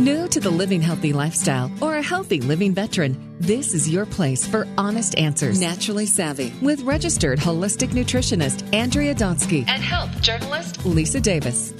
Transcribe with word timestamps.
New 0.00 0.26
to 0.28 0.40
the 0.40 0.48
living 0.48 0.80
healthy 0.80 1.12
lifestyle 1.12 1.70
or 1.82 1.98
a 1.98 2.02
healthy 2.02 2.40
living 2.40 2.72
veteran, 2.72 3.36
this 3.38 3.74
is 3.74 3.86
your 3.86 4.06
place 4.06 4.46
for 4.46 4.66
honest 4.78 5.14
answers. 5.18 5.60
Naturally 5.60 6.06
Savvy 6.06 6.54
with 6.62 6.80
registered 6.84 7.38
holistic 7.38 7.88
nutritionist 7.88 8.64
Andrea 8.72 9.14
Donsky 9.14 9.68
and 9.68 9.82
health 9.82 10.22
journalist 10.22 10.86
Lisa 10.86 11.20
Davis. 11.20 11.74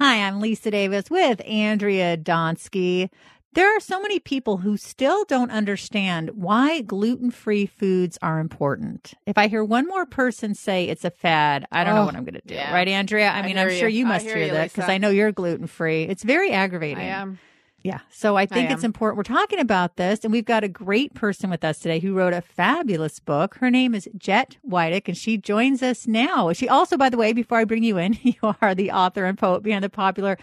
Hi, 0.00 0.26
I'm 0.26 0.40
Lisa 0.40 0.72
Davis 0.72 1.08
with 1.08 1.40
Andrea 1.46 2.16
Donsky. 2.16 3.10
There 3.56 3.74
are 3.74 3.80
so 3.80 4.02
many 4.02 4.18
people 4.18 4.58
who 4.58 4.76
still 4.76 5.24
don't 5.24 5.50
understand 5.50 6.32
why 6.34 6.82
gluten 6.82 7.30
free 7.30 7.64
foods 7.64 8.18
are 8.20 8.38
important. 8.38 9.14
If 9.24 9.38
I 9.38 9.48
hear 9.48 9.64
one 9.64 9.88
more 9.88 10.04
person 10.04 10.54
say 10.54 10.84
it's 10.84 11.06
a 11.06 11.10
fad, 11.10 11.66
I 11.72 11.82
don't 11.82 11.94
oh, 11.94 11.96
know 12.00 12.04
what 12.04 12.16
I'm 12.16 12.24
going 12.24 12.34
to 12.34 12.42
do. 12.44 12.52
Yeah. 12.52 12.74
Right, 12.74 12.86
Andrea? 12.86 13.30
I, 13.30 13.38
I 13.38 13.46
mean, 13.46 13.56
I'm 13.56 13.70
sure 13.70 13.88
you, 13.88 14.00
you 14.00 14.06
must 14.06 14.26
hear, 14.26 14.36
hear 14.36 14.52
that 14.52 14.74
because 14.74 14.90
I 14.90 14.98
know 14.98 15.08
you're 15.08 15.32
gluten 15.32 15.68
free. 15.68 16.02
It's 16.02 16.22
very 16.22 16.52
aggravating. 16.52 16.98
I 16.98 17.06
am. 17.06 17.38
Yeah. 17.86 18.00
So 18.10 18.36
I 18.36 18.46
think 18.46 18.68
I 18.68 18.72
it's 18.72 18.82
important. 18.82 19.16
We're 19.16 19.22
talking 19.22 19.60
about 19.60 19.94
this, 19.94 20.24
and 20.24 20.32
we've 20.32 20.44
got 20.44 20.64
a 20.64 20.68
great 20.68 21.14
person 21.14 21.50
with 21.50 21.62
us 21.62 21.78
today 21.78 22.00
who 22.00 22.14
wrote 22.14 22.32
a 22.32 22.40
fabulous 22.40 23.20
book. 23.20 23.54
Her 23.58 23.70
name 23.70 23.94
is 23.94 24.08
Jet 24.18 24.56
Widick, 24.68 25.06
and 25.06 25.16
she 25.16 25.36
joins 25.36 25.84
us 25.84 26.04
now. 26.04 26.52
She 26.52 26.68
also, 26.68 26.96
by 26.96 27.10
the 27.10 27.16
way, 27.16 27.32
before 27.32 27.58
I 27.58 27.64
bring 27.64 27.84
you 27.84 27.96
in, 27.96 28.18
you 28.22 28.34
are 28.60 28.74
the 28.74 28.90
author 28.90 29.24
and 29.24 29.38
poet 29.38 29.62
behind 29.62 29.84
the 29.84 29.88
popular 29.88 30.36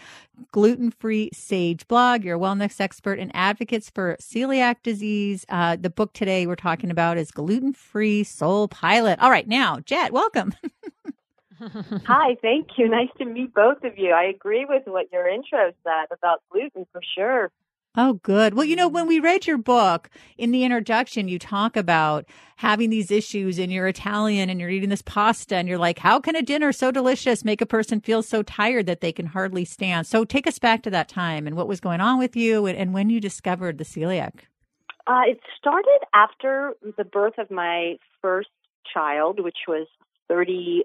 gluten 0.52 0.90
free 0.90 1.28
sage 1.34 1.86
blog. 1.86 2.24
You're 2.24 2.38
a 2.38 2.40
wellness 2.40 2.80
expert 2.80 3.18
and 3.18 3.30
advocates 3.34 3.90
for 3.90 4.16
celiac 4.18 4.76
disease. 4.82 5.44
Uh, 5.50 5.76
the 5.76 5.90
book 5.90 6.14
today 6.14 6.46
we're 6.46 6.56
talking 6.56 6.90
about 6.90 7.18
is 7.18 7.30
Gluten 7.30 7.74
Free 7.74 8.24
Soul 8.24 8.68
Pilot. 8.68 9.18
All 9.20 9.30
right. 9.30 9.46
Now, 9.46 9.80
Jet, 9.80 10.12
welcome. 10.14 10.54
Hi, 12.06 12.36
thank 12.42 12.68
you. 12.76 12.88
Nice 12.88 13.08
to 13.18 13.24
meet 13.24 13.54
both 13.54 13.82
of 13.84 13.96
you. 13.96 14.12
I 14.12 14.24
agree 14.24 14.66
with 14.68 14.82
what 14.86 15.06
your 15.12 15.28
intro 15.28 15.72
said 15.82 16.06
about 16.12 16.42
gluten 16.50 16.86
for 16.92 17.00
sure. 17.16 17.50
Oh, 17.96 18.14
good. 18.14 18.54
Well, 18.54 18.64
you 18.64 18.74
know, 18.74 18.88
when 18.88 19.06
we 19.06 19.20
read 19.20 19.46
your 19.46 19.56
book 19.56 20.10
in 20.36 20.50
the 20.50 20.64
introduction, 20.64 21.28
you 21.28 21.38
talk 21.38 21.76
about 21.76 22.26
having 22.56 22.90
these 22.90 23.12
issues 23.12 23.56
and 23.56 23.72
you're 23.72 23.86
Italian 23.86 24.50
and 24.50 24.58
you're 24.58 24.68
eating 24.68 24.88
this 24.88 25.02
pasta 25.02 25.54
and 25.54 25.68
you're 25.68 25.78
like, 25.78 26.00
how 26.00 26.18
can 26.18 26.34
a 26.34 26.42
dinner 26.42 26.72
so 26.72 26.90
delicious 26.90 27.44
make 27.44 27.60
a 27.60 27.66
person 27.66 28.00
feel 28.00 28.20
so 28.20 28.42
tired 28.42 28.86
that 28.86 29.00
they 29.00 29.12
can 29.12 29.26
hardly 29.26 29.64
stand? 29.64 30.08
So 30.08 30.24
take 30.24 30.48
us 30.48 30.58
back 30.58 30.82
to 30.82 30.90
that 30.90 31.08
time 31.08 31.46
and 31.46 31.56
what 31.56 31.68
was 31.68 31.80
going 31.80 32.00
on 32.00 32.18
with 32.18 32.34
you 32.34 32.66
and, 32.66 32.76
and 32.76 32.92
when 32.92 33.10
you 33.10 33.20
discovered 33.20 33.78
the 33.78 33.84
celiac. 33.84 34.40
Uh, 35.06 35.22
it 35.28 35.38
started 35.56 36.00
after 36.14 36.72
the 36.96 37.04
birth 37.04 37.38
of 37.38 37.48
my 37.48 37.96
first 38.20 38.48
child, 38.92 39.38
which 39.38 39.58
was 39.68 39.86
30 40.28 40.82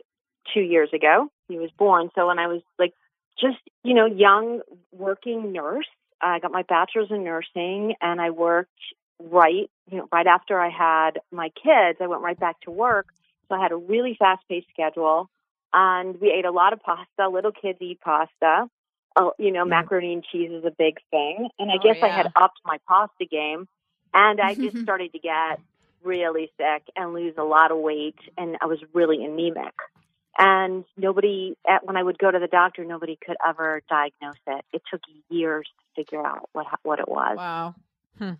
two 0.54 0.62
years 0.62 0.90
ago. 0.94 1.30
He 1.48 1.58
was 1.58 1.72
born. 1.78 2.10
So 2.16 2.28
when 2.28 2.40
I 2.40 2.48
was 2.48 2.62
like 2.78 2.94
just, 3.40 3.58
you 3.84 3.94
know, 3.94 4.06
young 4.06 4.62
working 4.92 5.52
nurse, 5.52 5.88
I 6.22 6.40
got 6.40 6.52
my 6.52 6.64
bachelor's 6.64 7.12
in 7.12 7.24
nursing 7.24 7.96
and 8.02 8.20
I 8.22 8.30
worked 8.30 8.72
right, 9.20 9.70
you 9.90 9.98
know, 9.98 10.08
right 10.12 10.28
after 10.28 10.60
I 10.60 10.70
had 10.70 11.20
my 11.32 11.50
kids, 11.50 12.00
I 12.02 12.08
went 12.08 12.22
right 12.22 12.40
back 12.40 12.60
to 12.62 12.72
work. 12.72 13.08
So 13.48 13.56
I 13.56 13.62
had 13.62 13.72
a 13.72 13.78
really 13.78 14.16
fast 14.18 14.44
paced 14.48 14.68
schedule 14.70 15.30
and 15.74 16.20
we 16.20 16.32
ate 16.32 16.46
a 16.46 16.52
lot 16.52 16.74
of 16.74 16.82
pasta. 16.82 17.30
Little 17.30 17.52
kids 17.52 17.80
eat 17.82 18.00
pasta. 18.02 18.70
Oh, 19.16 19.34
you 19.40 19.52
know, 19.52 19.66
macaroni 19.66 20.14
and 20.14 20.24
cheese 20.24 20.52
is 20.52 20.64
a 20.64 20.72
big 20.72 20.98
thing. 21.10 21.50
And 21.58 21.72
I 21.72 21.76
oh, 21.76 21.84
guess 21.84 21.98
yeah. 22.00 22.06
I 22.06 22.10
had 22.10 22.32
upped 22.36 22.60
my 22.64 22.78
pasta 22.88 23.26
game 23.26 23.68
and 24.14 24.40
I 24.40 24.56
just 24.56 24.78
started 24.84 25.12
to 25.14 25.20
get 25.20 25.60
really 26.04 26.52
sick 26.58 26.84
and 26.96 27.14
lose 27.14 27.34
a 27.38 27.44
lot 27.44 27.72
of 27.72 27.78
weight 27.78 28.16
and 28.38 28.58
I 28.62 28.68
was 28.68 28.80
really 28.94 29.26
anemic 29.26 29.74
and 30.38 30.86
nobody 30.98 31.56
at, 31.68 31.86
when 31.86 31.98
I 31.98 32.04
would 32.04 32.18
go 32.18 32.32
to 32.32 32.40
the 32.40 32.48
doctor, 32.48 32.86
nobody 32.86 33.18
could 33.24 33.38
ever 33.46 33.82
diagnose 33.90 34.36
it. 34.48 34.66
It 34.74 34.82
took 34.92 35.02
years 35.30 35.68
to 35.68 36.02
figure 36.04 36.26
out 36.26 36.50
what 36.54 36.68
what 36.84 37.00
it 37.00 37.08
was. 37.08 37.38
Wow, 37.38 37.76
hmm. 38.18 38.32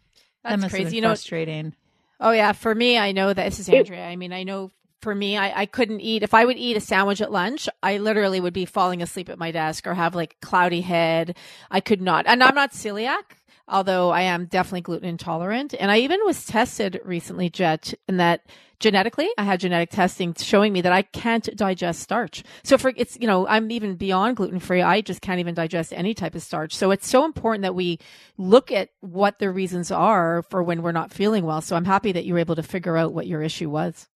that's 0.44 0.62
that 0.62 0.70
crazy. 0.72 0.96
you 0.96 1.02
know, 1.02 1.10
frustrating. 1.10 1.74
Oh 2.20 2.32
yeah, 2.32 2.52
for 2.52 2.74
me, 2.74 2.98
I 2.98 3.12
know 3.12 3.34
that 3.34 3.46
this 3.46 3.60
is 3.60 3.70
Andrea. 3.70 4.06
I 4.06 4.16
mean, 4.16 4.34
I 4.34 4.44
know 4.44 4.72
for 5.02 5.16
me, 5.16 5.38
I, 5.38 5.62
I 5.62 5.66
couldn't 5.66 6.02
eat. 6.02 6.24
If 6.24 6.34
I 6.34 6.46
would 6.46 6.58
eat 6.58 6.76
a 6.78 6.82
sandwich 6.82 7.22
at 7.22 7.32
lunch, 7.32 7.70
I 7.82 7.98
literally 7.98 8.42
would 8.42 8.54
be 8.54 8.66
falling 8.66 9.02
asleep 9.02 9.30
at 9.30 9.40
my 9.40 9.52
desk 9.52 9.88
or 9.88 9.94
have 9.94 10.16
like 10.16 10.36
cloudy 10.42 10.82
head. 10.82 11.38
I 11.72 11.80
could 11.80 12.02
not, 12.02 12.26
and 12.28 12.44
I'm 12.44 12.56
not 12.56 12.72
celiac 12.72 13.39
although 13.70 14.10
I 14.10 14.22
am 14.22 14.46
definitely 14.46 14.82
gluten 14.82 15.08
intolerant. 15.08 15.74
And 15.80 15.92
I 15.92 16.00
even 16.00 16.20
was 16.26 16.46
tested 16.46 17.00
recently, 17.04 17.50
Jet, 17.50 17.94
in 18.08 18.18
that 18.18 18.46
genetically, 18.80 19.30
I 19.38 19.44
had 19.44 19.60
genetic 19.60 19.90
testing 19.90 20.34
showing 20.34 20.74
me 20.74 20.82
that 20.82 20.92
I 20.92 21.02
can't 21.02 21.48
digest 21.56 22.02
starch. 22.02 22.44
So 22.64 22.78
for 22.78 22.94
it's, 22.96 23.18
you 23.20 23.28
know, 23.28 23.48
I'm 23.48 23.72
even 23.72 23.96
beyond 23.96 24.38
gluten 24.38 24.60
free. 24.60 24.82
I 24.82 25.02
just 25.02 25.22
can't 25.22 25.40
even 25.40 25.54
digest 25.54 25.94
any 25.94 26.14
type 26.14 26.36
of 26.36 26.42
starch. 26.42 26.76
So 26.76 26.92
it's 26.92 27.08
so 27.08 27.26
important 27.26 27.64
that 27.64 27.76
we 27.76 28.00
look 28.38 28.72
at 28.72 28.90
what 29.02 29.40
the 29.40 29.52
reasons 29.52 29.92
are 29.92 30.44
for 30.50 30.64
when 30.64 30.82
we're 30.82 30.92
not 30.92 31.14
feeling 31.14 31.46
well. 31.46 31.62
So 31.62 31.76
I'm 31.76 31.86
happy 31.86 32.12
that 32.14 32.26
you 32.26 32.34
were 32.34 32.40
able 32.40 32.56
to 32.56 32.64
figure 32.64 32.98
out 32.98 33.14
what 33.14 33.28
your 33.28 33.42
issue 33.42 33.70
was. 33.70 34.08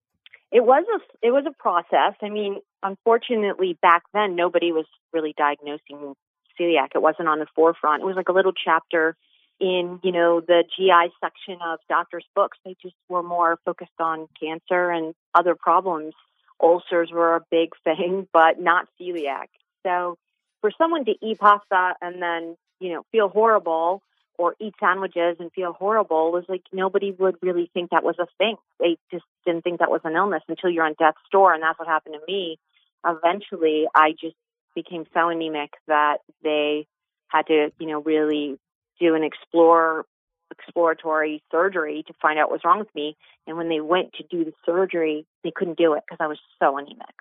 It 0.50 0.64
was 0.64 0.84
a 0.94 1.26
it 1.26 1.32
was 1.32 1.44
a 1.48 1.50
process. 1.50 2.14
I 2.22 2.28
mean, 2.28 2.60
unfortunately, 2.82 3.76
back 3.82 4.04
then 4.12 4.36
nobody 4.36 4.70
was 4.70 4.86
really 5.12 5.34
diagnosing 5.36 6.14
celiac. 6.58 6.90
It 6.94 7.02
wasn't 7.02 7.28
on 7.28 7.40
the 7.40 7.46
forefront. 7.56 8.02
It 8.02 8.06
was 8.06 8.14
like 8.14 8.28
a 8.28 8.32
little 8.32 8.52
chapter 8.52 9.16
in 9.64 9.98
you 10.02 10.12
know 10.12 10.40
the 10.40 10.62
GI 10.76 11.12
section 11.20 11.58
of 11.64 11.78
doctors' 11.88 12.26
books. 12.34 12.58
They 12.64 12.76
just 12.82 12.94
were 13.08 13.22
more 13.22 13.58
focused 13.64 13.98
on 13.98 14.28
cancer 14.38 14.90
and 14.90 15.14
other 15.34 15.54
problems. 15.54 16.12
Ulcers 16.62 17.10
were 17.10 17.36
a 17.36 17.40
big 17.50 17.70
thing, 17.84 18.28
but 18.32 18.60
not 18.60 18.88
celiac. 19.00 19.48
So 19.86 20.18
for 20.60 20.70
someone 20.76 21.06
to 21.06 21.14
eat 21.22 21.38
pasta 21.38 21.94
and 22.02 22.20
then 22.20 22.56
you 22.78 22.92
know 22.92 23.02
feel 23.10 23.28
horrible 23.28 24.02
or 24.36 24.54
eat 24.60 24.74
sandwiches 24.80 25.36
and 25.38 25.50
feel 25.52 25.72
horrible 25.72 26.32
was 26.32 26.44
like 26.48 26.62
nobody 26.72 27.12
would 27.12 27.36
really 27.40 27.70
think 27.72 27.90
that 27.90 28.04
was 28.04 28.16
a 28.18 28.26
thing. 28.36 28.56
They 28.80 28.98
just 29.10 29.24
didn't 29.46 29.62
think 29.62 29.78
that 29.78 29.90
was 29.90 30.02
an 30.04 30.14
illness 30.14 30.42
until 30.48 30.70
you're 30.70 30.84
on 30.84 30.94
death's 30.98 31.16
door, 31.32 31.54
and 31.54 31.62
that's 31.62 31.78
what 31.78 31.88
happened 31.88 32.16
to 32.18 32.32
me. 32.32 32.58
Eventually, 33.06 33.86
I 33.94 34.10
just 34.10 34.36
became 34.74 35.04
so 35.14 35.28
anemic 35.28 35.70
that 35.86 36.18
they 36.42 36.86
had 37.28 37.46
to, 37.46 37.70
you 37.78 37.86
know, 37.86 38.00
really 38.02 38.58
do 39.00 39.14
an 39.14 39.24
explore 39.24 40.06
exploratory 40.50 41.42
surgery 41.50 42.04
to 42.06 42.12
find 42.20 42.38
out 42.38 42.50
what's 42.50 42.64
wrong 42.64 42.78
with 42.78 42.94
me. 42.94 43.16
And 43.46 43.56
when 43.56 43.68
they 43.68 43.80
went 43.80 44.12
to 44.14 44.24
do 44.30 44.44
the 44.44 44.52
surgery, 44.64 45.26
they 45.42 45.50
couldn't 45.54 45.78
do 45.78 45.94
it 45.94 46.04
because 46.06 46.22
I 46.22 46.26
was 46.26 46.38
so 46.60 46.76
anemic. 46.78 47.14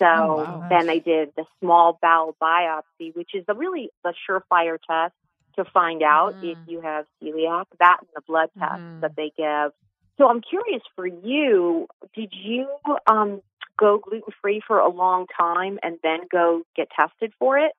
So 0.00 0.06
oh, 0.06 0.36
wow. 0.36 0.66
then 0.68 0.86
they 0.86 0.98
did 0.98 1.30
the 1.36 1.44
small 1.60 1.98
bowel 2.02 2.36
biopsy, 2.42 3.14
which 3.14 3.30
is 3.34 3.44
a 3.48 3.54
really 3.54 3.90
a 4.04 4.12
surefire 4.28 4.78
test 4.88 5.14
to 5.56 5.64
find 5.64 6.02
out 6.02 6.34
mm. 6.34 6.52
if 6.52 6.58
you 6.66 6.80
have 6.80 7.06
celiac. 7.22 7.66
That 7.78 7.98
and 8.00 8.08
the 8.14 8.22
blood 8.26 8.50
test 8.58 8.80
mm. 8.80 9.00
that 9.02 9.14
they 9.16 9.32
give. 9.36 9.72
So 10.18 10.28
I'm 10.28 10.40
curious 10.40 10.82
for 10.94 11.06
you, 11.06 11.88
did 12.14 12.32
you 12.32 12.68
um, 13.06 13.40
go 13.78 13.98
gluten 13.98 14.32
free 14.40 14.60
for 14.64 14.78
a 14.78 14.88
long 14.88 15.26
time 15.36 15.78
and 15.82 15.98
then 16.02 16.20
go 16.30 16.62
get 16.76 16.88
tested 16.90 17.32
for 17.38 17.58
it? 17.58 17.72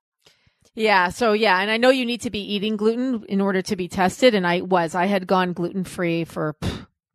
Yeah. 0.76 1.10
So 1.10 1.34
yeah, 1.34 1.60
and 1.60 1.72
I 1.72 1.78
know 1.78 1.90
you 1.90 2.06
need 2.06 2.22
to 2.22 2.30
be 2.30 2.54
eating 2.54 2.76
gluten 2.76 3.24
in 3.28 3.42
order 3.42 3.62
to 3.64 3.76
be 3.76 3.88
tested, 3.88 4.36
and 4.36 4.46
I 4.46 4.62
was. 4.62 4.94
I 4.94 5.06
had 5.06 5.26
gone 5.26 5.54
gluten 5.54 5.86
free 5.86 6.26
for 6.26 6.56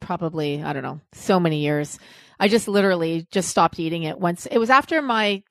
probably 0.01 0.63
I 0.63 0.73
don't 0.73 0.83
know 0.83 1.01
so 1.13 1.39
many 1.39 1.59
years. 1.59 1.99
I 2.41 2.49
just 2.49 2.67
literally 2.69 3.27
just 3.31 3.51
stopped 3.51 3.79
eating 3.79 4.03
it 4.05 4.19
once. 4.19 4.47
It 4.47 4.59
was 4.59 4.71
after 4.71 5.03
my 5.03 5.43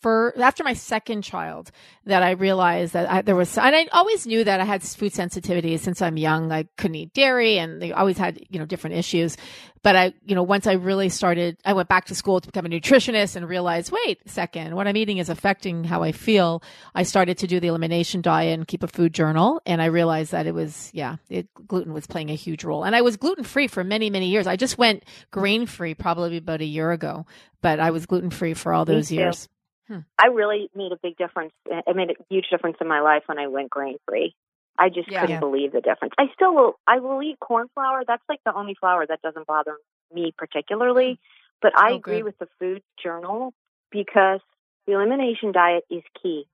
for 0.00 0.32
after 0.40 0.62
my 0.62 0.74
second 0.74 1.22
child 1.22 1.70
that 2.04 2.22
I 2.22 2.32
realized 2.32 2.92
that 2.92 3.10
I, 3.10 3.22
there 3.22 3.34
was, 3.34 3.58
and 3.58 3.74
I 3.74 3.86
always 3.92 4.26
knew 4.26 4.44
that 4.44 4.60
I 4.60 4.64
had 4.64 4.82
food 4.82 5.12
sensitivities 5.12 5.80
since 5.80 6.00
I'm 6.00 6.16
young. 6.16 6.52
I 6.52 6.64
couldn't 6.76 6.94
eat 6.94 7.14
dairy 7.14 7.58
and 7.58 7.82
they 7.82 7.92
always 7.92 8.16
had, 8.16 8.40
you 8.48 8.58
know, 8.58 8.66
different 8.66 8.96
issues. 8.96 9.36
But 9.82 9.96
I, 9.96 10.14
you 10.24 10.34
know, 10.34 10.42
once 10.42 10.66
I 10.66 10.72
really 10.74 11.08
started, 11.08 11.56
I 11.64 11.72
went 11.72 11.88
back 11.88 12.06
to 12.06 12.14
school 12.14 12.40
to 12.40 12.48
become 12.48 12.66
a 12.66 12.68
nutritionist 12.68 13.36
and 13.36 13.48
realized, 13.48 13.92
wait 13.92 14.20
a 14.24 14.28
second, 14.28 14.74
what 14.74 14.88
I'm 14.88 14.96
eating 14.96 15.18
is 15.18 15.28
affecting 15.28 15.84
how 15.84 16.02
I 16.02 16.12
feel. 16.12 16.62
I 16.94 17.02
started 17.02 17.38
to 17.38 17.46
do 17.46 17.60
the 17.60 17.68
elimination 17.68 18.20
diet 18.22 18.54
and 18.54 18.66
keep 18.66 18.82
a 18.82 18.88
food 18.88 19.12
journal. 19.12 19.60
And 19.66 19.82
I 19.82 19.86
realized 19.86 20.32
that 20.32 20.46
it 20.46 20.54
was, 20.54 20.90
yeah, 20.92 21.16
it, 21.28 21.48
gluten 21.66 21.92
was 21.92 22.06
playing 22.06 22.30
a 22.30 22.34
huge 22.34 22.64
role. 22.64 22.84
And 22.84 22.94
I 22.96 23.02
was 23.02 23.16
gluten 23.16 23.44
free 23.44 23.66
for 23.66 23.84
many, 23.84 24.10
many 24.10 24.28
years. 24.28 24.46
I 24.46 24.56
just 24.56 24.78
went 24.78 25.04
grain 25.30 25.66
free 25.66 25.94
probably 25.94 26.38
about 26.38 26.60
a 26.60 26.66
year 26.66 26.90
ago, 26.90 27.26
but 27.60 27.80
I 27.80 27.90
was 27.90 28.06
gluten 28.06 28.30
free 28.30 28.54
for 28.54 28.72
all 28.72 28.84
those 28.84 29.12
years. 29.12 29.48
Hmm. 29.88 30.00
I 30.18 30.26
really 30.26 30.70
made 30.74 30.92
a 30.92 30.98
big 31.02 31.16
difference. 31.16 31.52
It 31.66 31.96
made 31.96 32.10
a 32.10 32.14
huge 32.28 32.46
difference 32.50 32.76
in 32.80 32.86
my 32.86 33.00
life 33.00 33.22
when 33.26 33.38
I 33.38 33.46
went 33.46 33.70
grain 33.70 33.96
free. 34.06 34.34
I 34.78 34.90
just 34.90 35.10
yeah, 35.10 35.20
couldn't 35.20 35.36
yeah. 35.36 35.40
believe 35.40 35.72
the 35.72 35.80
difference. 35.80 36.14
I 36.18 36.26
still 36.34 36.54
will. 36.54 36.78
I 36.86 37.00
will 37.00 37.22
eat 37.22 37.40
corn 37.40 37.66
flour. 37.74 38.04
That's 38.06 38.22
like 38.28 38.40
the 38.44 38.54
only 38.54 38.74
flour 38.74 39.06
that 39.06 39.22
doesn't 39.22 39.46
bother 39.46 39.76
me 40.14 40.32
particularly. 40.36 41.12
Hmm. 41.12 41.58
But 41.60 41.72
I 41.76 41.92
oh, 41.92 41.96
agree 41.96 42.18
good. 42.18 42.24
with 42.24 42.38
the 42.38 42.48
food 42.60 42.82
journal 43.02 43.52
because 43.90 44.40
the 44.86 44.92
elimination 44.92 45.52
diet 45.52 45.84
is 45.90 46.02
key. 46.22 46.46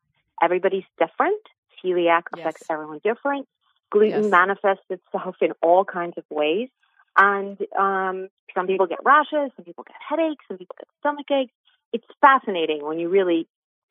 Everybody's 0.42 0.84
different. 0.98 1.42
Celiac 1.84 2.22
affects 2.32 2.62
yes. 2.62 2.70
everyone 2.70 3.00
different. 3.04 3.46
Gluten 3.90 4.22
yes. 4.22 4.30
manifests 4.30 4.86
itself 4.88 5.36
in 5.42 5.52
all 5.62 5.84
kinds 5.84 6.14
of 6.16 6.24
ways. 6.30 6.68
And 7.16 7.58
um, 7.78 8.28
some 8.54 8.66
people 8.66 8.86
get 8.86 8.98
rashes, 9.04 9.52
some 9.54 9.64
people 9.64 9.84
get 9.84 9.96
headaches, 10.08 10.44
some 10.48 10.58
people 10.58 10.74
get 10.78 10.88
stomach 11.00 11.30
aches 11.30 11.52
it's 11.94 12.04
fascinating 12.20 12.84
when 12.84 12.98
you 12.98 13.08
really 13.08 13.48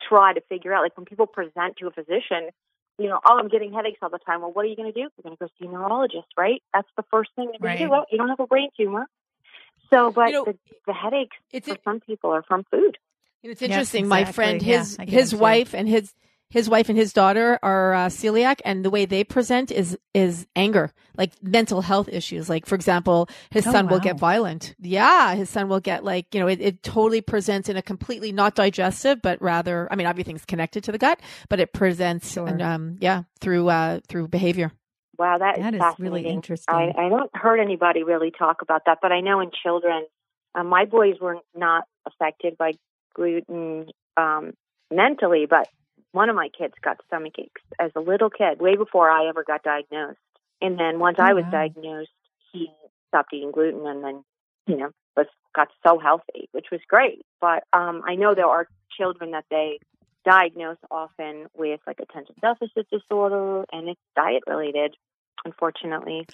try 0.07 0.33
to 0.33 0.41
figure 0.41 0.73
out 0.73 0.83
like 0.83 0.95
when 0.95 1.05
people 1.05 1.25
present 1.25 1.77
to 1.77 1.87
a 1.87 1.91
physician 1.91 2.51
you 2.99 3.09
know, 3.09 3.19
oh, 3.25 3.39
I'm 3.39 3.47
getting 3.47 3.73
headaches 3.73 3.97
all 4.01 4.09
the 4.09 4.19
time. 4.19 4.41
Well, 4.41 4.51
what 4.51 4.65
are 4.65 4.67
you 4.67 4.75
going 4.75 4.91
to 4.91 4.93
do? 4.93 4.99
You're 4.99 5.23
going 5.23 5.35
to 5.35 5.39
go 5.39 5.47
see 5.59 5.67
a 5.67 5.71
neurologist, 5.71 6.27
right? 6.37 6.61
That's 6.73 6.87
the 6.95 7.03
first 7.09 7.31
thing 7.35 7.45
you're 7.45 7.59
going 7.59 7.63
right. 7.63 7.77
to 7.79 7.85
do. 7.85 7.89
Well, 7.89 8.05
you 8.11 8.17
don't 8.17 8.29
have 8.29 8.39
a 8.39 8.47
brain 8.47 8.69
tumor. 8.77 9.07
So, 9.89 10.11
but 10.11 10.27
you 10.27 10.33
know, 10.33 10.45
the, 10.45 10.57
the 10.87 10.93
headaches 10.93 11.35
for 11.51 11.77
some 11.83 11.99
people 11.99 12.31
are 12.31 12.43
from 12.43 12.63
food. 12.69 12.97
It's 13.43 13.61
interesting. 13.61 14.05
Yes, 14.05 14.11
exactly. 14.11 14.25
My 14.25 14.31
friend, 14.31 14.61
his 14.61 14.97
yeah, 14.99 15.05
his 15.05 15.35
wife, 15.35 15.73
and 15.73 15.87
his 15.87 16.13
his 16.53 16.69
wife 16.69 16.87
and 16.87 16.95
his 16.95 17.13
daughter 17.13 17.57
are 17.63 17.95
uh, 17.95 18.05
celiac, 18.05 18.61
and 18.63 18.85
the 18.85 18.91
way 18.91 19.05
they 19.05 19.23
present 19.23 19.71
is 19.71 19.97
is 20.13 20.45
anger, 20.55 20.93
like 21.17 21.31
mental 21.41 21.81
health 21.81 22.07
issues. 22.07 22.47
Like 22.47 22.67
for 22.67 22.75
example, 22.75 23.27
his 23.49 23.65
oh, 23.65 23.71
son 23.71 23.87
wow. 23.87 23.93
will 23.93 23.99
get 23.99 24.19
violent. 24.19 24.75
Yeah, 24.79 25.33
his 25.33 25.49
son 25.49 25.67
will 25.67 25.79
get 25.79 26.03
like 26.03 26.27
you 26.31 26.39
know 26.39 26.47
it, 26.47 26.61
it 26.61 26.83
totally 26.83 27.21
presents 27.21 27.69
in 27.69 27.75
a 27.75 27.81
completely 27.81 28.31
not 28.31 28.53
digestive, 28.53 29.19
but 29.23 29.41
rather 29.41 29.87
I 29.89 29.95
mean 29.95 30.05
everything's 30.05 30.45
connected 30.45 30.83
to 30.83 30.91
the 30.91 30.99
gut, 30.99 31.19
but 31.49 31.59
it 31.59 31.73
presents 31.73 32.33
sure. 32.33 32.47
and 32.47 32.61
um 32.61 32.97
yeah 33.01 33.23
through 33.39 33.69
uh 33.69 34.01
through 34.07 34.27
behavior. 34.27 34.71
Wow, 35.17 35.39
that, 35.39 35.57
that 35.57 35.73
is, 35.73 35.81
is 35.81 35.99
really 35.99 36.27
interesting. 36.27 36.73
I, 36.73 36.91
I 36.97 37.09
don't 37.09 37.29
heard 37.35 37.59
anybody 37.59 38.03
really 38.03 38.31
talk 38.31 38.61
about 38.61 38.83
that, 38.85 38.99
but 39.01 39.11
I 39.11 39.21
know 39.21 39.41
in 39.41 39.49
children, 39.63 40.05
uh, 40.53 40.63
my 40.63 40.85
boys 40.85 41.15
were 41.19 41.37
not 41.55 41.85
affected 42.05 42.57
by 42.57 42.73
gluten 43.15 43.87
um, 44.17 44.53
mentally, 44.91 45.45
but 45.47 45.67
one 46.13 46.29
of 46.29 46.35
my 46.35 46.47
kids 46.47 46.75
got 46.81 47.01
stomach 47.07 47.33
aches 47.37 47.61
as 47.79 47.91
a 47.95 47.99
little 47.99 48.29
kid, 48.29 48.61
way 48.61 48.75
before 48.77 49.09
I 49.09 49.27
ever 49.27 49.43
got 49.43 49.63
diagnosed. 49.63 50.19
And 50.61 50.79
then 50.79 50.99
once 50.99 51.17
oh, 51.19 51.23
I 51.23 51.33
was 51.33 51.43
wow. 51.45 51.51
diagnosed, 51.51 52.11
he 52.51 52.71
stopped 53.09 53.33
eating 53.33 53.51
gluten 53.51 53.85
and 53.85 54.03
then, 54.03 54.23
you 54.67 54.77
know, 54.77 54.91
was 55.17 55.25
got 55.53 55.69
so 55.85 55.99
healthy, 55.99 56.47
which 56.51 56.67
was 56.71 56.79
great. 56.87 57.25
But 57.41 57.63
um 57.73 58.03
I 58.07 58.15
know 58.15 58.33
there 58.33 58.47
are 58.47 58.67
children 58.97 59.31
that 59.31 59.45
they 59.49 59.79
diagnose 60.23 60.77
often 60.89 61.47
with 61.55 61.81
like 61.85 61.99
attention 61.99 62.35
deficit 62.41 62.87
disorder 62.89 63.65
and 63.71 63.89
it's 63.89 63.99
diet 64.15 64.43
related, 64.47 64.95
unfortunately. 65.43 66.25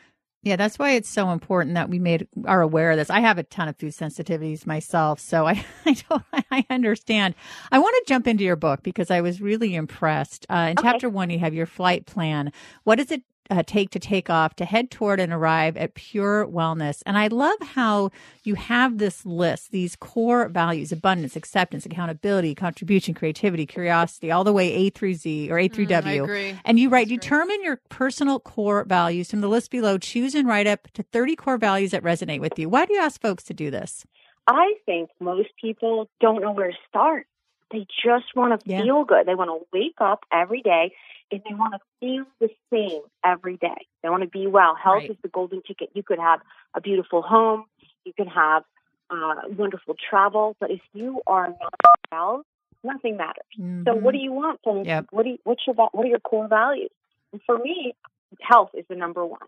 Yeah, 0.41 0.55
that's 0.55 0.79
why 0.79 0.91
it's 0.91 1.09
so 1.09 1.31
important 1.31 1.75
that 1.75 1.89
we 1.89 1.99
made 1.99 2.25
are 2.45 2.61
aware 2.61 2.91
of 2.91 2.97
this. 2.97 3.09
I 3.09 3.19
have 3.19 3.37
a 3.37 3.43
ton 3.43 3.67
of 3.67 3.77
food 3.77 3.91
sensitivities 3.91 4.65
myself, 4.65 5.19
so 5.19 5.45
I 5.45 5.65
I 5.85 5.95
don't 6.09 6.23
I 6.51 6.65
understand. 6.69 7.35
I 7.71 7.79
want 7.79 7.95
to 7.97 8.09
jump 8.09 8.25
into 8.25 8.45
your 8.45 8.55
book 8.55 8.81
because 8.81 9.11
I 9.11 9.21
was 9.21 9.41
really 9.41 9.75
impressed. 9.75 10.45
Uh, 10.49 10.69
in 10.71 10.79
okay. 10.79 10.89
chapter 10.89 11.09
one, 11.09 11.29
you 11.29 11.39
have 11.39 11.53
your 11.53 11.65
flight 11.65 12.05
plan. 12.05 12.53
What 12.85 12.95
does 12.95 13.11
it 13.11 13.23
uh, 13.49 13.63
take 13.65 13.89
to 13.91 13.99
take 13.99 14.29
off 14.29 14.55
to 14.55 14.65
head 14.65 14.91
toward 14.91 15.19
and 15.19 15.33
arrive 15.33 15.75
at 15.77 15.95
pure 15.95 16.45
wellness. 16.45 17.01
And 17.05 17.17
I 17.17 17.27
love 17.27 17.57
how 17.61 18.11
you 18.43 18.55
have 18.55 18.97
this 18.97 19.25
list, 19.25 19.71
these 19.71 19.95
core 19.95 20.47
values 20.47 20.91
abundance, 20.91 21.35
acceptance, 21.35 21.85
accountability, 21.85 22.55
contribution, 22.55 23.13
creativity, 23.13 23.65
curiosity, 23.65 24.31
all 24.31 24.43
the 24.43 24.53
way 24.53 24.71
A 24.71 24.89
through 24.89 25.15
Z 25.15 25.51
or 25.51 25.57
A 25.57 25.67
through 25.67 25.87
mm, 25.87 25.89
W. 25.89 26.55
And 26.65 26.79
you 26.79 26.89
write, 26.89 27.09
That's 27.09 27.21
determine 27.21 27.57
great. 27.57 27.65
your 27.65 27.81
personal 27.89 28.39
core 28.39 28.85
values 28.85 29.31
from 29.31 29.41
the 29.41 29.49
list 29.49 29.71
below. 29.71 29.97
Choose 29.97 30.35
and 30.35 30.47
write 30.47 30.67
up 30.67 30.91
to 30.93 31.03
30 31.03 31.35
core 31.35 31.57
values 31.57 31.91
that 31.91 32.03
resonate 32.03 32.39
with 32.39 32.57
you. 32.59 32.69
Why 32.69 32.85
do 32.85 32.93
you 32.93 32.99
ask 32.99 33.21
folks 33.21 33.43
to 33.45 33.53
do 33.53 33.71
this? 33.71 34.05
I 34.47 34.73
think 34.85 35.09
most 35.19 35.49
people 35.59 36.09
don't 36.19 36.41
know 36.41 36.51
where 36.51 36.71
to 36.71 36.77
start. 36.87 37.27
They 37.71 37.85
just 38.03 38.35
want 38.35 38.59
to 38.59 38.69
yeah. 38.69 38.81
feel 38.81 39.03
good. 39.03 39.27
They 39.27 39.35
want 39.35 39.49
to 39.49 39.67
wake 39.71 39.97
up 39.99 40.21
every 40.31 40.61
day 40.61 40.93
and 41.31 41.41
they 41.47 41.53
want 41.53 41.73
to 41.73 41.79
feel 41.99 42.25
the 42.39 42.49
same 42.71 43.01
every 43.23 43.57
day. 43.57 43.87
They 44.01 44.09
want 44.09 44.23
to 44.23 44.29
be 44.29 44.47
well. 44.47 44.75
Health 44.75 45.01
right. 45.01 45.11
is 45.11 45.17
the 45.21 45.29
golden 45.29 45.61
ticket. 45.61 45.89
You 45.93 46.03
could 46.03 46.19
have 46.19 46.39
a 46.73 46.81
beautiful 46.81 47.21
home, 47.21 47.65
you 48.05 48.13
can 48.13 48.27
have 48.27 48.63
uh, 49.09 49.35
wonderful 49.57 49.95
travel, 50.09 50.55
but 50.59 50.71
if 50.71 50.81
you 50.93 51.21
are 51.27 51.49
not 51.49 51.73
well, 52.11 52.43
nothing 52.83 53.17
matters. 53.17 53.43
Mm-hmm. 53.59 53.83
So, 53.85 53.95
what 53.95 54.11
do 54.13 54.19
you 54.19 54.31
want 54.31 54.59
from? 54.63 54.83
Yep. 54.83 55.07
What 55.11 55.23
do 55.23 55.29
you, 55.31 55.37
what's 55.43 55.61
your 55.65 55.75
what 55.75 56.05
are 56.05 56.07
your 56.07 56.19
core 56.19 56.47
values? 56.47 56.91
And 57.31 57.41
for 57.45 57.57
me, 57.57 57.93
health 58.41 58.69
is 58.73 58.85
the 58.89 58.95
number 58.95 59.25
one. 59.25 59.39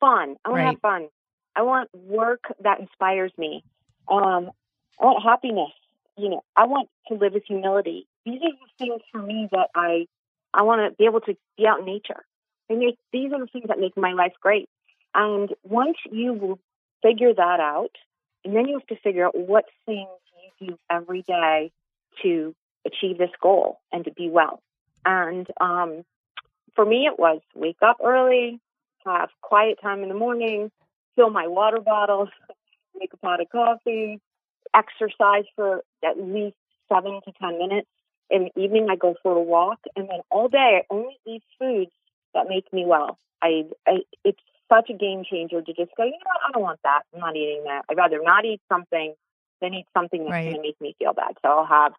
Fun. 0.00 0.36
I 0.44 0.48
want 0.48 0.58
right. 0.58 0.62
to 0.62 0.66
have 0.70 0.80
fun. 0.80 1.08
I 1.56 1.62
want 1.62 1.90
work 1.94 2.44
that 2.62 2.80
inspires 2.80 3.32
me. 3.36 3.64
Um, 4.08 4.50
I 5.00 5.04
want 5.04 5.22
happiness. 5.22 5.72
You 6.16 6.30
know, 6.30 6.44
I 6.56 6.66
want 6.66 6.88
to 7.08 7.14
live 7.14 7.34
with 7.34 7.44
humility. 7.46 8.06
These 8.24 8.40
are 8.42 8.50
the 8.50 8.84
things 8.84 9.02
for 9.12 9.22
me 9.22 9.48
that 9.52 9.68
I 9.74 10.06
I 10.52 10.62
want 10.62 10.80
to 10.80 10.96
be 10.96 11.04
able 11.04 11.20
to 11.22 11.36
be 11.56 11.66
out 11.66 11.80
in 11.80 11.86
nature. 11.86 12.24
And 12.68 12.82
these 13.12 13.32
are 13.32 13.40
the 13.40 13.46
things 13.46 13.66
that 13.68 13.78
make 13.78 13.96
my 13.96 14.12
life 14.12 14.32
great. 14.40 14.68
And 15.14 15.54
once 15.62 15.96
you 16.10 16.32
will 16.32 16.58
figure 17.02 17.32
that 17.34 17.60
out, 17.60 17.92
and 18.44 18.54
then 18.54 18.68
you 18.68 18.78
have 18.78 18.86
to 18.88 19.02
figure 19.02 19.26
out 19.26 19.36
what 19.36 19.64
things 19.86 20.08
you 20.60 20.68
do 20.68 20.78
every 20.90 21.22
day 21.22 21.72
to 22.22 22.54
achieve 22.86 23.18
this 23.18 23.30
goal 23.42 23.80
and 23.92 24.04
to 24.04 24.12
be 24.12 24.28
well. 24.28 24.62
And 25.04 25.46
um, 25.60 26.04
for 26.74 26.84
me, 26.84 27.06
it 27.06 27.18
was 27.18 27.40
wake 27.54 27.78
up 27.82 27.98
early, 28.04 28.60
have 29.04 29.30
quiet 29.40 29.78
time 29.82 30.02
in 30.02 30.08
the 30.08 30.14
morning, 30.14 30.70
fill 31.16 31.30
my 31.30 31.46
water 31.46 31.80
bottles, 31.80 32.28
make 32.98 33.12
a 33.12 33.16
pot 33.16 33.40
of 33.40 33.48
coffee, 33.50 34.20
exercise 34.74 35.44
for 35.56 35.82
at 36.04 36.18
least 36.18 36.56
seven 36.92 37.20
to 37.24 37.32
10 37.40 37.58
minutes, 37.58 37.88
in 38.30 38.50
the 38.54 38.62
evening, 38.62 38.88
I 38.90 38.96
go 38.96 39.14
for 39.22 39.32
a 39.32 39.42
walk, 39.42 39.80
and 39.96 40.08
then 40.08 40.20
all 40.30 40.48
day, 40.48 40.82
I 40.82 40.94
only 40.94 41.18
eat 41.26 41.42
foods 41.58 41.90
that 42.34 42.48
make 42.48 42.70
me 42.72 42.84
well. 42.86 43.18
I, 43.42 43.64
I 43.86 43.98
it's 44.24 44.40
such 44.68 44.90
a 44.90 44.94
game 44.94 45.24
changer 45.28 45.62
to 45.62 45.72
just 45.72 45.92
go. 45.96 46.04
You 46.04 46.10
know 46.10 46.18
what? 46.24 46.40
I 46.48 46.52
don't 46.52 46.62
want 46.62 46.80
that. 46.84 47.02
I'm 47.14 47.20
not 47.20 47.36
eating 47.36 47.64
that. 47.64 47.84
I'd 47.88 47.96
rather 47.96 48.20
not 48.22 48.44
eat 48.44 48.60
something 48.68 49.14
than 49.60 49.74
eat 49.74 49.86
something 49.94 50.20
that's 50.20 50.32
right. 50.32 50.44
going 50.44 50.56
to 50.56 50.62
make 50.62 50.80
me 50.80 50.94
feel 50.98 51.14
bad. 51.14 51.34
So 51.42 51.48
I'll 51.48 51.66
have 51.66 51.92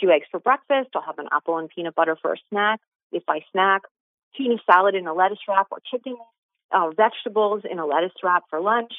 two 0.00 0.10
eggs 0.10 0.26
for 0.30 0.40
breakfast. 0.40 0.90
I'll 0.94 1.02
have 1.02 1.18
an 1.18 1.28
apple 1.32 1.58
and 1.58 1.68
peanut 1.68 1.94
butter 1.94 2.16
for 2.20 2.32
a 2.34 2.36
snack. 2.50 2.80
If 3.12 3.22
I 3.28 3.40
snack, 3.52 3.82
tuna 4.36 4.56
salad 4.66 4.94
in 4.94 5.06
a 5.06 5.14
lettuce 5.14 5.38
wrap, 5.48 5.68
or 5.70 5.78
chicken 5.88 6.16
uh, 6.72 6.90
vegetables 6.96 7.62
in 7.70 7.78
a 7.78 7.86
lettuce 7.86 8.12
wrap 8.22 8.44
for 8.50 8.60
lunch, 8.60 8.92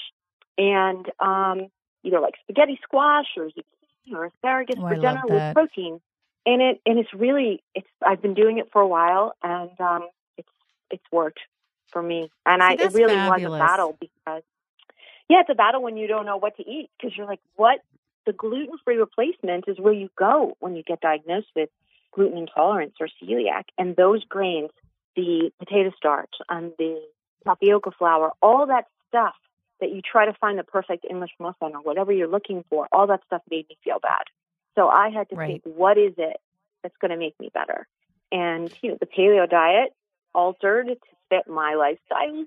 and 0.58 1.06
um, 1.20 1.68
either 2.04 2.20
like 2.20 2.36
spaghetti 2.44 2.80
squash 2.84 3.28
or 3.36 3.48
zucchini 3.48 4.16
or 4.16 4.26
asparagus 4.26 4.78
oh, 4.80 4.88
for 4.88 4.96
dinner 4.96 5.24
with 5.28 5.54
protein 5.54 6.00
and 6.48 6.62
it 6.62 6.82
and 6.86 6.98
it's 6.98 7.14
really 7.14 7.62
it's 7.76 7.88
I've 8.04 8.22
been 8.22 8.34
doing 8.34 8.58
it 8.58 8.70
for 8.72 8.82
a 8.82 8.88
while 8.88 9.34
and 9.44 9.70
um 9.80 10.08
it's 10.38 10.50
it's 10.90 11.04
worked 11.12 11.42
for 11.92 12.02
me. 12.02 12.32
And 12.46 12.62
See, 12.62 12.66
I 12.66 12.86
it 12.86 12.94
really 12.94 13.14
fabulous. 13.14 13.60
was 13.60 13.60
a 13.60 13.64
battle 13.64 13.98
because 14.00 14.44
yeah 15.30 15.42
it's 15.42 15.50
a 15.50 15.56
battle 15.56 15.84
when 15.84 15.98
you 15.98 16.08
don't 16.08 16.26
know 16.26 16.38
what 16.38 16.56
to 16.58 16.64
eat 16.64 16.90
because 16.98 17.16
you're 17.16 17.28
like 17.28 17.42
what? 17.56 17.80
The 18.26 18.34
gluten 18.34 18.78
free 18.84 18.98
replacement 18.98 19.66
is 19.68 19.80
where 19.80 19.94
you 19.94 20.10
go 20.18 20.56
when 20.60 20.76
you 20.76 20.84
get 20.84 21.00
diagnosed 21.02 21.48
with 21.56 21.70
gluten 22.14 22.38
intolerance 22.38 22.96
or 23.00 23.08
celiac. 23.22 23.64
And 23.78 23.96
those 23.96 24.24
grains 24.24 24.72
the 25.16 25.52
potato 25.60 25.92
starch 25.98 26.34
and 26.50 26.72
the 26.78 27.02
tapioca 27.44 27.92
flour 27.92 28.32
all 28.42 28.68
that 28.68 28.86
stuff 29.10 29.36
that 29.80 29.92
you 29.92 30.02
try 30.02 30.26
to 30.26 30.34
find 30.34 30.58
the 30.58 30.64
perfect 30.64 31.06
English 31.10 31.32
muffin 31.40 31.76
or 31.76 31.82
whatever 31.82 32.12
you're 32.12 32.28
looking 32.28 32.64
for 32.70 32.88
all 32.92 33.08
that 33.08 33.22
stuff 33.26 33.42
made 33.50 33.68
me 33.70 33.78
feel 33.84 34.00
bad 34.00 34.24
so 34.78 34.88
I 34.88 35.10
had 35.10 35.28
to 35.30 35.36
right. 35.36 35.62
think, 35.64 35.76
what 35.76 35.98
is 35.98 36.14
it 36.18 36.38
that's 36.84 36.96
going 37.02 37.12
to 37.12 37.18
make 37.18 37.38
me 37.40 37.50
better? 37.54 37.88
And 38.32 38.72
you 38.82 38.92
know, 38.92 38.98
the 39.00 39.08
paleo 39.08 39.50
diet 39.50 39.94
altered 40.36 40.88
to 40.88 40.98
fit 41.30 41.48
my 41.48 41.74
lifestyle 41.74 42.42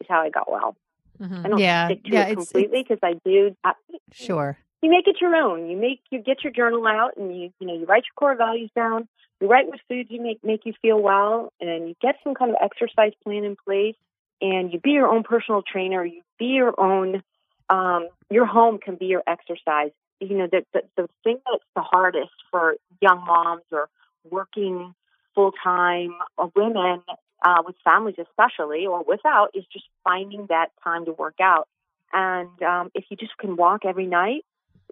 is 0.00 0.06
how 0.08 0.22
I 0.22 0.30
got 0.30 0.50
well. 0.50 0.76
Mm-hmm. 1.20 1.46
I 1.46 1.48
don't 1.48 1.58
yeah. 1.58 1.86
stick 1.86 2.04
to 2.04 2.10
yeah, 2.10 2.26
it 2.28 2.36
completely 2.36 2.82
because 2.82 2.98
I 3.02 3.14
do. 3.24 3.54
I, 3.62 3.74
sure. 4.12 4.56
You 4.82 4.90
make 4.90 5.06
it 5.06 5.20
your 5.20 5.34
own. 5.36 5.68
You 5.68 5.76
make 5.76 6.00
you 6.10 6.20
get 6.20 6.42
your 6.42 6.52
journal 6.52 6.86
out 6.86 7.16
and 7.16 7.36
you 7.36 7.52
you 7.60 7.66
know 7.66 7.74
you 7.74 7.84
write 7.84 8.04
your 8.04 8.14
core 8.16 8.36
values 8.36 8.70
down. 8.74 9.06
You 9.40 9.48
write 9.48 9.66
what 9.66 9.80
foods 9.88 10.10
you 10.10 10.22
make 10.22 10.42
make 10.42 10.64
you 10.64 10.72
feel 10.80 11.00
well, 11.00 11.52
and 11.60 11.88
you 11.88 11.94
get 12.00 12.16
some 12.24 12.34
kind 12.34 12.50
of 12.50 12.56
exercise 12.62 13.12
plan 13.22 13.44
in 13.44 13.56
place. 13.56 13.96
And 14.40 14.72
you 14.72 14.80
be 14.80 14.90
your 14.90 15.06
own 15.08 15.22
personal 15.22 15.62
trainer. 15.62 16.04
You 16.04 16.22
be 16.38 16.46
your 16.46 16.78
own. 16.78 17.22
Um, 17.70 18.08
your 18.30 18.46
home 18.46 18.78
can 18.78 18.96
be 18.96 19.06
your 19.06 19.22
exercise 19.26 19.92
you 20.20 20.36
know, 20.38 20.48
the, 20.50 20.64
the, 20.72 20.82
the 20.96 21.08
thing 21.22 21.38
that's 21.50 21.64
the 21.74 21.82
hardest 21.82 22.32
for 22.50 22.76
young 23.00 23.24
moms 23.26 23.62
or 23.70 23.88
working 24.30 24.94
full 25.34 25.52
time 25.62 26.14
women 26.54 27.02
uh, 27.44 27.62
with 27.64 27.76
families, 27.84 28.16
especially 28.18 28.86
or 28.86 29.02
without, 29.02 29.50
is 29.54 29.64
just 29.72 29.84
finding 30.02 30.46
that 30.48 30.68
time 30.82 31.04
to 31.04 31.12
work 31.12 31.36
out. 31.40 31.68
And 32.12 32.62
um, 32.62 32.90
if 32.94 33.04
you 33.10 33.16
just 33.16 33.36
can 33.38 33.56
walk 33.56 33.84
every 33.84 34.06
night, 34.06 34.44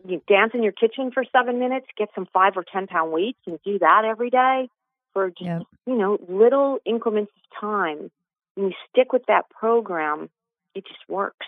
you 0.07 0.21
dance 0.29 0.52
in 0.55 0.62
your 0.62 0.73
kitchen 0.73 1.12
for 1.12 1.25
seven 1.33 1.59
minutes, 1.59 1.87
get 1.97 2.09
some 2.14 2.26
five 2.33 2.57
or 2.57 2.64
ten 2.64 2.87
pound 2.87 3.12
weights, 3.12 3.38
and 3.47 3.59
do 3.64 3.79
that 3.79 4.05
every 4.05 4.31
day 4.31 4.69
for 5.12 5.29
just 5.31 5.43
yep. 5.43 5.62
you 5.87 5.97
know 5.97 6.19
little 6.29 6.79
increments 6.85 7.33
of 7.37 7.61
time. 7.61 8.11
And 8.57 8.67
you 8.67 8.73
stick 8.91 9.12
with 9.12 9.23
that 9.29 9.49
program, 9.50 10.29
it 10.75 10.85
just 10.87 11.00
works. 11.09 11.47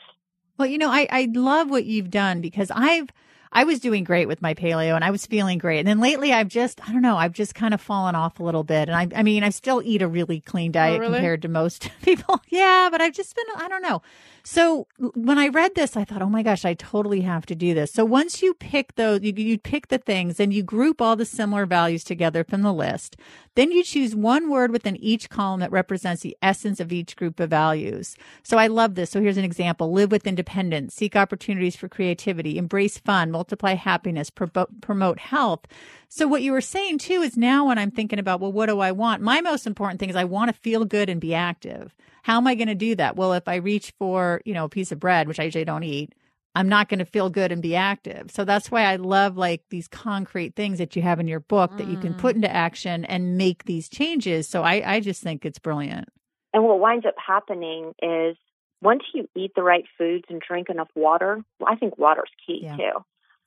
Well, 0.58 0.68
you 0.68 0.78
know, 0.78 0.90
I 0.90 1.08
I 1.10 1.28
love 1.34 1.70
what 1.70 1.84
you've 1.84 2.10
done 2.10 2.40
because 2.40 2.70
I've 2.74 3.08
I 3.54 3.62
was 3.62 3.78
doing 3.78 4.02
great 4.02 4.26
with 4.26 4.42
my 4.42 4.52
paleo 4.52 4.96
and 4.96 5.04
I 5.04 5.12
was 5.12 5.26
feeling 5.26 5.58
great. 5.58 5.78
And 5.78 5.86
then 5.86 6.00
lately 6.00 6.32
I've 6.32 6.48
just, 6.48 6.86
I 6.88 6.92
don't 6.92 7.02
know, 7.02 7.16
I've 7.16 7.32
just 7.32 7.54
kind 7.54 7.72
of 7.72 7.80
fallen 7.80 8.16
off 8.16 8.40
a 8.40 8.42
little 8.42 8.64
bit. 8.64 8.88
And 8.88 8.96
I, 8.96 9.20
I 9.20 9.22
mean, 9.22 9.44
I 9.44 9.50
still 9.50 9.80
eat 9.84 10.02
a 10.02 10.08
really 10.08 10.40
clean 10.40 10.70
oh, 10.70 10.72
diet 10.72 10.96
oh, 10.96 11.00
really? 11.00 11.12
compared 11.14 11.42
to 11.42 11.48
most 11.48 11.88
people. 12.02 12.42
yeah, 12.48 12.88
but 12.90 13.00
I've 13.00 13.14
just 13.14 13.36
been, 13.36 13.46
I 13.56 13.68
don't 13.68 13.82
know. 13.82 14.02
So 14.42 14.88
when 14.98 15.38
I 15.38 15.48
read 15.48 15.74
this, 15.74 15.96
I 15.96 16.04
thought, 16.04 16.20
oh 16.20 16.28
my 16.28 16.42
gosh, 16.42 16.64
I 16.64 16.74
totally 16.74 17.20
have 17.20 17.46
to 17.46 17.54
do 17.54 17.74
this. 17.74 17.92
So 17.92 18.04
once 18.04 18.42
you 18.42 18.54
pick 18.54 18.96
those, 18.96 19.22
you, 19.22 19.32
you 19.36 19.56
pick 19.56 19.88
the 19.88 19.98
things 19.98 20.40
and 20.40 20.52
you 20.52 20.62
group 20.62 21.00
all 21.00 21.14
the 21.14 21.24
similar 21.24 21.64
values 21.64 22.02
together 22.02 22.42
from 22.42 22.62
the 22.62 22.72
list, 22.72 23.16
Then 23.56 23.70
you 23.70 23.84
choose 23.84 24.16
one 24.16 24.50
word 24.50 24.72
within 24.72 24.96
each 24.96 25.30
column 25.30 25.60
that 25.60 25.70
represents 25.70 26.22
the 26.22 26.36
essence 26.42 26.80
of 26.80 26.92
each 26.92 27.14
group 27.14 27.38
of 27.38 27.50
values. 27.50 28.16
So 28.42 28.58
I 28.58 28.66
love 28.66 28.96
this. 28.96 29.10
So 29.10 29.20
here's 29.20 29.36
an 29.36 29.44
example. 29.44 29.92
Live 29.92 30.10
with 30.10 30.26
independence, 30.26 30.94
seek 30.94 31.14
opportunities 31.14 31.76
for 31.76 31.88
creativity, 31.88 32.58
embrace 32.58 32.98
fun, 32.98 33.30
multiply 33.30 33.74
happiness, 33.74 34.30
promote 34.30 35.18
health. 35.20 35.66
So 36.08 36.26
what 36.26 36.42
you 36.42 36.50
were 36.50 36.60
saying 36.60 36.98
too 36.98 37.22
is 37.22 37.36
now 37.36 37.66
when 37.66 37.78
I'm 37.78 37.90
thinking 37.92 38.18
about, 38.18 38.40
well, 38.40 38.52
what 38.52 38.66
do 38.66 38.80
I 38.80 38.90
want? 38.92 39.22
My 39.22 39.40
most 39.40 39.66
important 39.66 40.00
thing 40.00 40.10
is 40.10 40.16
I 40.16 40.24
want 40.24 40.52
to 40.52 40.60
feel 40.60 40.84
good 40.84 41.08
and 41.08 41.20
be 41.20 41.34
active. 41.34 41.94
How 42.22 42.38
am 42.38 42.46
I 42.46 42.54
going 42.54 42.68
to 42.68 42.74
do 42.74 42.94
that? 42.96 43.16
Well, 43.16 43.34
if 43.34 43.46
I 43.46 43.56
reach 43.56 43.92
for, 43.98 44.40
you 44.44 44.54
know, 44.54 44.64
a 44.64 44.68
piece 44.68 44.90
of 44.90 44.98
bread, 44.98 45.28
which 45.28 45.38
I 45.38 45.44
usually 45.44 45.64
don't 45.64 45.84
eat, 45.84 46.14
I'm 46.54 46.68
not 46.68 46.88
going 46.88 47.00
to 47.00 47.04
feel 47.04 47.30
good 47.30 47.50
and 47.50 47.60
be 47.60 47.74
active. 47.74 48.30
So 48.30 48.44
that's 48.44 48.70
why 48.70 48.82
I 48.82 48.96
love 48.96 49.36
like 49.36 49.62
these 49.70 49.88
concrete 49.88 50.54
things 50.54 50.78
that 50.78 50.94
you 50.94 51.02
have 51.02 51.18
in 51.18 51.26
your 51.26 51.40
book 51.40 51.72
mm. 51.72 51.78
that 51.78 51.88
you 51.88 51.98
can 51.98 52.14
put 52.14 52.34
mm. 52.34 52.36
into 52.36 52.52
action 52.52 53.04
and 53.04 53.36
make 53.36 53.64
these 53.64 53.88
changes. 53.88 54.48
So 54.48 54.62
I, 54.62 54.94
I 54.94 55.00
just 55.00 55.22
think 55.22 55.44
it's 55.44 55.58
brilliant. 55.58 56.08
And 56.52 56.62
what 56.62 56.78
winds 56.78 57.04
up 57.06 57.16
happening 57.24 57.92
is 58.00 58.36
once 58.80 59.02
you 59.12 59.28
eat 59.34 59.52
the 59.56 59.62
right 59.62 59.84
foods 59.98 60.24
and 60.28 60.40
drink 60.40 60.68
enough 60.70 60.90
water, 60.94 61.42
well, 61.58 61.72
I 61.72 61.76
think 61.76 61.98
water's 61.98 62.30
key 62.46 62.60
yeah. 62.62 62.76
too. 62.76 62.92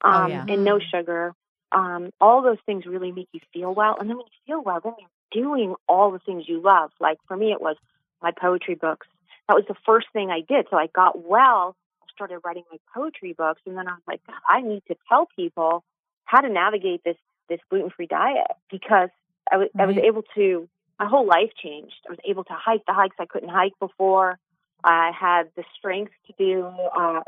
Oh, 0.04 0.10
um, 0.10 0.26
oh, 0.26 0.28
yeah. 0.28 0.46
And 0.50 0.66
no 0.66 0.80
sugar. 0.80 1.34
Um, 1.72 2.12
all 2.20 2.42
those 2.42 2.58
things 2.66 2.86
really 2.86 3.12
make 3.12 3.30
you 3.32 3.40
feel 3.54 3.74
well. 3.74 3.96
And 4.00 4.10
then 4.10 4.18
when 4.18 4.26
you 4.26 4.54
feel 4.54 4.62
well, 4.62 4.82
then 4.84 4.94
you're 5.00 5.44
doing 5.44 5.76
all 5.88 6.12
the 6.12 6.20
things 6.20 6.44
you 6.48 6.62
love. 6.62 6.92
Like 7.00 7.18
for 7.28 7.38
me, 7.38 7.52
it 7.52 7.62
was 7.62 7.78
my 8.22 8.32
poetry 8.32 8.76
books. 8.76 9.08
That 9.48 9.56
was 9.56 9.66
the 9.68 9.76
first 9.86 10.08
thing 10.12 10.30
I 10.30 10.42
did. 10.42 10.68
So 10.70 10.76
I 10.76 10.88
got 10.94 11.24
well 11.26 11.76
started 12.18 12.40
writing 12.44 12.64
my 12.72 12.78
poetry 12.94 13.34
books, 13.34 13.62
and 13.68 13.78
then 13.78 13.88
I 13.88 13.94
was 13.94 14.02
like, 14.08 14.22
God, 14.26 14.36
I 14.50 14.62
need 14.62 14.82
to 14.88 14.96
tell 15.08 15.28
people 15.36 15.84
how 16.26 16.42
to 16.42 16.50
navigate 16.50 17.04
this 17.06 17.16
this 17.48 17.60
gluten 17.70 17.92
free 17.96 18.08
diet 18.08 18.52
because 18.70 19.10
I, 19.50 19.56
w- 19.56 19.70
right. 19.74 19.84
I 19.84 19.86
was 19.86 19.98
able 19.98 20.24
to. 20.36 20.68
My 21.00 21.08
whole 21.08 21.28
life 21.28 21.52
changed. 21.64 21.94
I 22.08 22.12
was 22.12 22.20
able 22.28 22.44
to 22.46 22.54
hike 22.54 22.84
the 22.88 22.94
hikes 22.94 23.16
I 23.20 23.28
couldn't 23.28 23.50
hike 23.50 23.74
before. 23.80 24.40
I 24.84 25.12
had 25.18 25.44
the 25.56 25.64
strength 25.78 26.12
to 26.26 26.34
do 26.40 26.66
uh, 26.66 27.22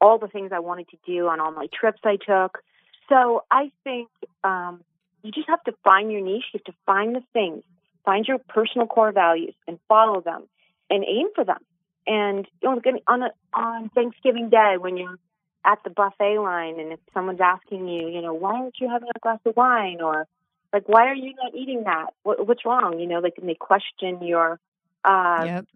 all 0.00 0.18
the 0.18 0.28
things 0.28 0.52
I 0.52 0.60
wanted 0.60 0.88
to 0.90 0.98
do 1.04 1.26
on 1.26 1.40
all 1.40 1.50
my 1.50 1.66
trips 1.78 2.00
I 2.04 2.16
took. 2.16 2.58
So 3.08 3.42
I 3.50 3.72
think 3.82 4.08
um, 4.44 4.84
you 5.22 5.32
just 5.32 5.48
have 5.48 5.62
to 5.64 5.72
find 5.82 6.12
your 6.12 6.20
niche. 6.20 6.44
You 6.52 6.60
have 6.64 6.74
to 6.74 6.78
find 6.86 7.16
the 7.16 7.22
things, 7.32 7.64
find 8.04 8.24
your 8.26 8.38
personal 8.48 8.86
core 8.86 9.10
values, 9.10 9.54
and 9.66 9.78
follow 9.88 10.20
them, 10.20 10.44
and 10.88 11.04
aim 11.04 11.28
for 11.34 11.44
them. 11.44 11.58
And 12.08 12.46
you 12.62 12.70
know, 12.70 12.80
on 13.06 13.22
a, 13.22 13.30
on 13.52 13.90
Thanksgiving 13.90 14.48
Day 14.48 14.76
when 14.78 14.96
you're 14.96 15.18
at 15.64 15.78
the 15.84 15.90
buffet 15.90 16.38
line 16.38 16.80
and 16.80 16.92
if 16.92 17.00
someone's 17.12 17.40
asking 17.40 17.86
you, 17.86 18.08
you 18.08 18.22
know, 18.22 18.32
why 18.32 18.54
aren't 18.54 18.80
you 18.80 18.88
having 18.88 19.10
a 19.14 19.18
glass 19.20 19.40
of 19.44 19.54
wine 19.56 20.00
or 20.00 20.26
like 20.72 20.88
why 20.88 21.06
are 21.08 21.14
you 21.14 21.34
not 21.34 21.54
eating 21.54 21.84
that? 21.84 22.06
What, 22.22 22.46
what's 22.46 22.64
wrong? 22.64 22.98
You 22.98 23.06
know, 23.06 23.20
like 23.20 23.34
they 23.40 23.54
question 23.54 24.22
your 24.22 24.58
uh 25.04 25.42
yep. 25.44 25.66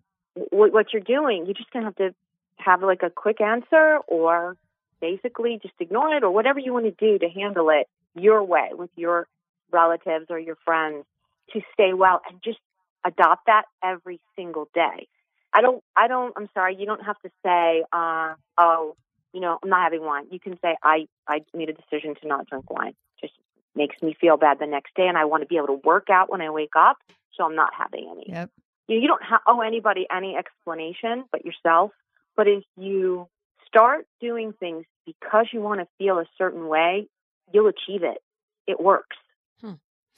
what, 0.51 0.73
what 0.73 0.93
you're 0.93 1.03
doing. 1.03 1.45
You're 1.45 1.55
just 1.55 1.71
gonna 1.71 1.85
have 1.85 1.97
to 1.97 2.15
have 2.57 2.83
like 2.83 3.03
a 3.03 3.11
quick 3.11 3.41
answer 3.43 3.99
or 4.07 4.57
basically 5.01 5.59
just 5.61 5.75
ignore 5.81 6.15
it 6.17 6.23
or 6.23 6.31
whatever 6.31 6.61
you 6.61 6.73
want 6.73 6.87
to 6.87 6.93
do 6.93 7.19
to 7.19 7.29
handle 7.29 7.69
it 7.69 7.89
your 8.15 8.43
way 8.43 8.71
with 8.73 8.91
your 8.97 9.27
relatives 9.71 10.27
or 10.31 10.39
your 10.39 10.57
friends 10.65 11.05
to 11.53 11.61
stay 11.75 11.93
well 11.93 12.23
and 12.31 12.41
just 12.43 12.59
adopt 13.05 13.47
that 13.47 13.65
every 13.83 14.21
single 14.37 14.69
day. 14.75 15.09
I 15.53 15.61
don't, 15.61 15.83
I 15.97 16.09
don't, 16.09 16.33
I'm 16.37 16.49
sorry, 16.55 16.77
you 16.77 16.87
don't 16.87 17.05
have 17.05 17.19
to 17.21 17.31
say, 17.45 17.85
uh, 17.93 18.35
oh, 18.59 18.97
you 19.33 19.41
know, 19.41 19.59
I'm 19.63 19.69
not 19.69 19.83
having 19.83 20.03
wine. 20.03 20.27
You 20.31 20.41
can 20.41 20.59
say, 20.61 20.77
I, 20.83 21.07
I 21.29 21.41
made 21.55 21.69
a 21.69 21.73
decision 21.73 22.15
to 22.21 22.29
not 22.29 22.47
drink 22.47 22.71
wine. 22.71 22.95
Just 23.21 23.35
makes 23.75 24.01
me 24.03 24.17
feel 24.21 24.37
bad 24.37 24.59
the 24.59 24.67
next 24.67 24.95
day 24.95 25.07
and 25.07 25.17
I 25.17 25.25
want 25.25 25.43
to 25.43 25.47
be 25.47 25.57
able 25.57 25.69
to 25.69 25.81
work 25.85 26.09
out 26.11 26.31
when 26.31 26.41
I 26.41 26.51
wake 26.51 26.77
up. 26.77 26.99
So 27.35 27.45
I'm 27.45 27.55
not 27.55 27.73
having 27.77 28.09
any. 28.11 28.25
Yep. 28.29 28.51
You, 28.89 28.99
you 28.99 29.09
don't 29.09 29.23
ha- 29.23 29.41
owe 29.47 29.61
anybody 29.61 30.07
any 30.15 30.37
explanation 30.37 31.25
but 31.33 31.45
yourself. 31.45 31.93
But 32.37 32.49
if 32.49 32.65
you 32.77 33.29
start 33.67 34.07
doing 34.21 34.53
things 34.53 34.85
because 35.07 35.47
you 35.53 35.61
want 35.61 35.81
to 35.81 35.87
feel 35.99 36.19
a 36.19 36.27
certain 36.37 36.67
way, 36.69 37.09
you'll 37.53 37.69
achieve 37.69 38.03
it. 38.03 38.19
It 38.67 38.81
works. 38.81 39.17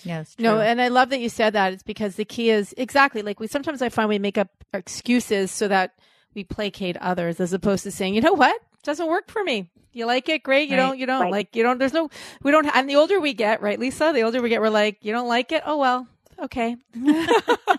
Yes. 0.02 0.34
No, 0.38 0.60
and 0.60 0.80
I 0.80 0.88
love 0.88 1.10
that 1.10 1.20
you 1.20 1.28
said 1.28 1.52
that. 1.52 1.72
It's 1.72 1.82
because 1.82 2.16
the 2.16 2.24
key 2.24 2.50
is 2.50 2.74
exactly 2.76 3.22
like 3.22 3.40
we 3.40 3.46
sometimes 3.46 3.80
I 3.80 3.88
find 3.88 4.08
we 4.08 4.18
make 4.18 4.38
up 4.38 4.48
excuses 4.72 5.50
so 5.50 5.68
that 5.68 5.94
we 6.34 6.44
placate 6.44 6.96
others 6.98 7.40
as 7.40 7.52
opposed 7.52 7.84
to 7.84 7.90
saying, 7.90 8.14
you 8.14 8.20
know 8.20 8.32
what? 8.32 8.54
It 8.54 8.82
doesn't 8.82 9.06
work 9.06 9.30
for 9.30 9.42
me. 9.44 9.70
You 9.92 10.06
like 10.06 10.28
it? 10.28 10.42
Great. 10.42 10.68
You 10.68 10.76
right. 10.76 10.88
don't, 10.88 10.98
you 10.98 11.06
don't 11.06 11.22
right. 11.22 11.32
like, 11.32 11.56
you 11.56 11.62
don't, 11.62 11.78
there's 11.78 11.92
no, 11.92 12.10
we 12.42 12.50
don't, 12.50 12.66
and 12.66 12.90
the 12.90 12.96
older 12.96 13.20
we 13.20 13.32
get, 13.32 13.62
right, 13.62 13.78
Lisa, 13.78 14.10
the 14.12 14.22
older 14.22 14.42
we 14.42 14.48
get, 14.48 14.60
we're 14.60 14.68
like, 14.68 14.98
you 15.02 15.12
don't 15.12 15.28
like 15.28 15.52
it? 15.52 15.62
Oh, 15.64 15.78
well, 15.78 16.08
okay. 16.42 16.76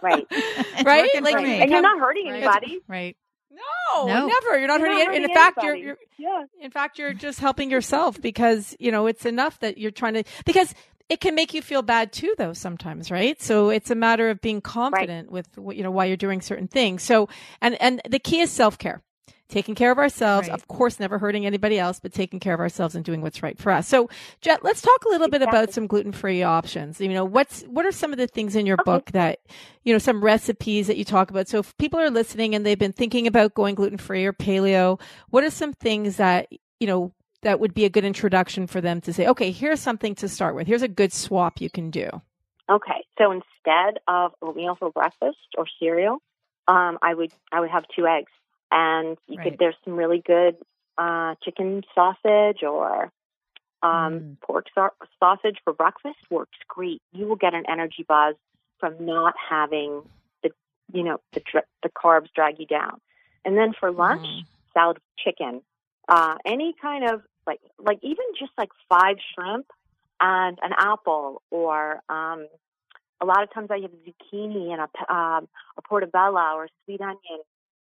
right. 0.01 0.25
right? 0.85 1.21
Like, 1.21 1.35
and 1.35 1.69
you're 1.69 1.81
not 1.81 1.99
hurting 1.99 2.29
anybody. 2.29 2.79
Right. 2.87 3.17
No, 3.51 4.05
no, 4.07 4.27
never. 4.27 4.59
You're 4.59 4.67
not 4.67 4.79
you're 4.79 4.89
hurting. 4.89 5.05
Not 5.05 5.07
hurting 5.07 5.23
in 5.23 5.33
fact, 5.33 5.63
you're, 5.63 5.75
you're, 5.75 5.97
yeah. 6.17 6.43
In 6.59 6.71
fact, 6.71 6.99
you're 6.99 7.13
just 7.13 7.39
helping 7.39 7.71
yourself 7.71 8.21
because 8.21 8.75
you 8.79 8.91
know 8.91 9.07
it's 9.07 9.25
enough 9.25 9.59
that 9.61 9.77
you're 9.77 9.91
trying 9.91 10.15
to. 10.15 10.23
Because 10.45 10.73
it 11.09 11.19
can 11.19 11.35
make 11.35 11.53
you 11.53 11.61
feel 11.61 11.81
bad 11.81 12.11
too 12.11 12.33
though 12.37 12.53
sometimes 12.53 13.11
right 13.11 13.41
so 13.41 13.69
it's 13.69 13.91
a 13.91 13.95
matter 13.95 14.29
of 14.29 14.41
being 14.41 14.61
confident 14.61 15.31
right. 15.31 15.47
with 15.57 15.75
you 15.77 15.83
know 15.83 15.91
why 15.91 16.05
you're 16.05 16.17
doing 16.17 16.41
certain 16.41 16.67
things 16.67 17.03
so 17.03 17.29
and 17.61 17.79
and 17.81 18.01
the 18.09 18.19
key 18.19 18.41
is 18.41 18.51
self-care 18.51 19.01
taking 19.47 19.75
care 19.75 19.91
of 19.91 19.99
ourselves 19.99 20.47
right. 20.47 20.55
of 20.55 20.67
course 20.67 20.99
never 20.99 21.19
hurting 21.19 21.45
anybody 21.45 21.77
else 21.77 21.99
but 21.99 22.11
taking 22.11 22.39
care 22.39 22.53
of 22.53 22.59
ourselves 22.59 22.95
and 22.95 23.05
doing 23.05 23.21
what's 23.21 23.43
right 23.43 23.59
for 23.59 23.71
us 23.71 23.87
so 23.87 24.09
jet 24.41 24.63
let's 24.63 24.81
talk 24.81 25.05
a 25.05 25.09
little 25.09 25.27
exactly. 25.27 25.45
bit 25.45 25.49
about 25.49 25.73
some 25.73 25.85
gluten-free 25.85 26.41
options 26.41 26.99
you 26.99 27.09
know 27.09 27.25
what's 27.25 27.61
what 27.63 27.85
are 27.85 27.91
some 27.91 28.11
of 28.11 28.17
the 28.17 28.27
things 28.27 28.55
in 28.55 28.65
your 28.65 28.77
okay. 28.81 28.91
book 28.91 29.11
that 29.11 29.39
you 29.83 29.93
know 29.93 29.99
some 29.99 30.23
recipes 30.23 30.87
that 30.87 30.97
you 30.97 31.05
talk 31.05 31.29
about 31.29 31.47
so 31.47 31.59
if 31.59 31.77
people 31.77 31.99
are 31.99 32.09
listening 32.09 32.55
and 32.55 32.65
they've 32.65 32.79
been 32.79 32.93
thinking 32.93 33.27
about 33.27 33.53
going 33.53 33.75
gluten-free 33.75 34.25
or 34.25 34.33
paleo 34.33 34.99
what 35.29 35.43
are 35.43 35.51
some 35.51 35.73
things 35.73 36.17
that 36.17 36.47
you 36.79 36.87
know 36.87 37.13
that 37.45 37.59
would 37.59 37.75
be 37.75 37.85
a 37.85 37.89
good 37.89 38.03
introduction 38.03 38.65
for 38.65 38.81
them 38.81 38.99
to 38.99 39.13
say, 39.13 39.27
okay, 39.27 39.51
here's 39.51 39.79
something 39.79 40.15
to 40.15 40.27
start 40.27 40.55
with. 40.55 40.65
Here's 40.65 40.81
a 40.81 40.87
good 40.87 41.13
swap 41.13 41.61
you 41.61 41.69
can 41.69 41.91
do. 41.91 42.09
Okay, 42.67 43.05
so 43.19 43.31
instead 43.31 43.99
of 44.07 44.33
oatmeal 44.41 44.75
for 44.75 44.89
breakfast 44.89 45.37
or 45.55 45.65
cereal, 45.79 46.17
um, 46.67 46.97
I 47.03 47.13
would 47.13 47.31
I 47.51 47.59
would 47.59 47.69
have 47.69 47.83
two 47.95 48.07
eggs, 48.07 48.31
and 48.71 49.15
you 49.27 49.37
right. 49.37 49.51
could 49.51 49.59
there's 49.59 49.75
some 49.85 49.95
really 49.95 50.23
good 50.25 50.57
uh, 50.97 51.35
chicken 51.43 51.83
sausage 51.93 52.63
or 52.63 53.11
um, 53.83 53.91
mm. 53.91 54.41
pork 54.41 54.65
so- 54.73 54.89
sausage 55.19 55.59
for 55.63 55.73
breakfast 55.73 56.17
works 56.31 56.57
great. 56.67 57.03
You 57.13 57.27
will 57.27 57.35
get 57.35 57.53
an 57.53 57.65
energy 57.69 58.03
buzz 58.07 58.33
from 58.79 59.05
not 59.05 59.35
having 59.47 60.01
the 60.41 60.49
you 60.91 61.03
know 61.03 61.21
the 61.33 61.43
the 61.83 61.89
carbs 61.89 62.29
drag 62.33 62.57
you 62.57 62.65
down, 62.65 62.99
and 63.45 63.55
then 63.55 63.73
for 63.79 63.91
lunch, 63.91 64.25
mm. 64.25 64.45
salad 64.73 64.97
chicken. 65.23 65.61
Uh, 66.07 66.37
any 66.43 66.73
kind 66.81 67.07
of 67.07 67.21
like 67.47 67.59
like 67.79 67.99
even 68.01 68.25
just 68.39 68.51
like 68.57 68.69
five 68.89 69.17
shrimp 69.33 69.67
and 70.19 70.57
an 70.61 70.71
apple 70.77 71.41
or 71.51 72.01
um 72.09 72.47
a 73.21 73.25
lot 73.25 73.43
of 73.43 73.53
times 73.53 73.69
I 73.71 73.79
have 73.79 73.91
zucchini 73.91 74.71
and 74.71 74.81
a 74.81 75.13
um 75.13 75.47
a 75.77 75.81
portobello 75.87 76.55
or 76.55 76.67
sweet 76.85 77.01
onion 77.01 77.41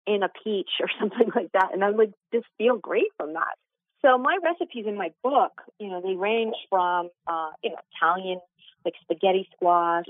in 0.07 0.23
a 0.23 0.29
peach 0.43 0.69
or 0.79 0.87
something 0.99 1.31
like 1.35 1.51
that 1.53 1.69
and 1.73 1.83
I 1.83 1.91
would 1.91 2.13
just 2.33 2.47
feel 2.57 2.77
great 2.77 3.11
from 3.17 3.33
that. 3.33 3.55
So 4.01 4.17
my 4.17 4.39
recipes 4.43 4.85
in 4.87 4.97
my 4.97 5.11
book, 5.23 5.61
you 5.79 5.89
know, 5.89 6.01
they 6.01 6.15
range 6.15 6.55
from 6.69 7.09
uh, 7.27 7.51
you 7.63 7.69
know, 7.69 7.77
Italian 7.95 8.39
like 8.83 8.95
spaghetti 9.01 9.47
squash, 9.55 10.05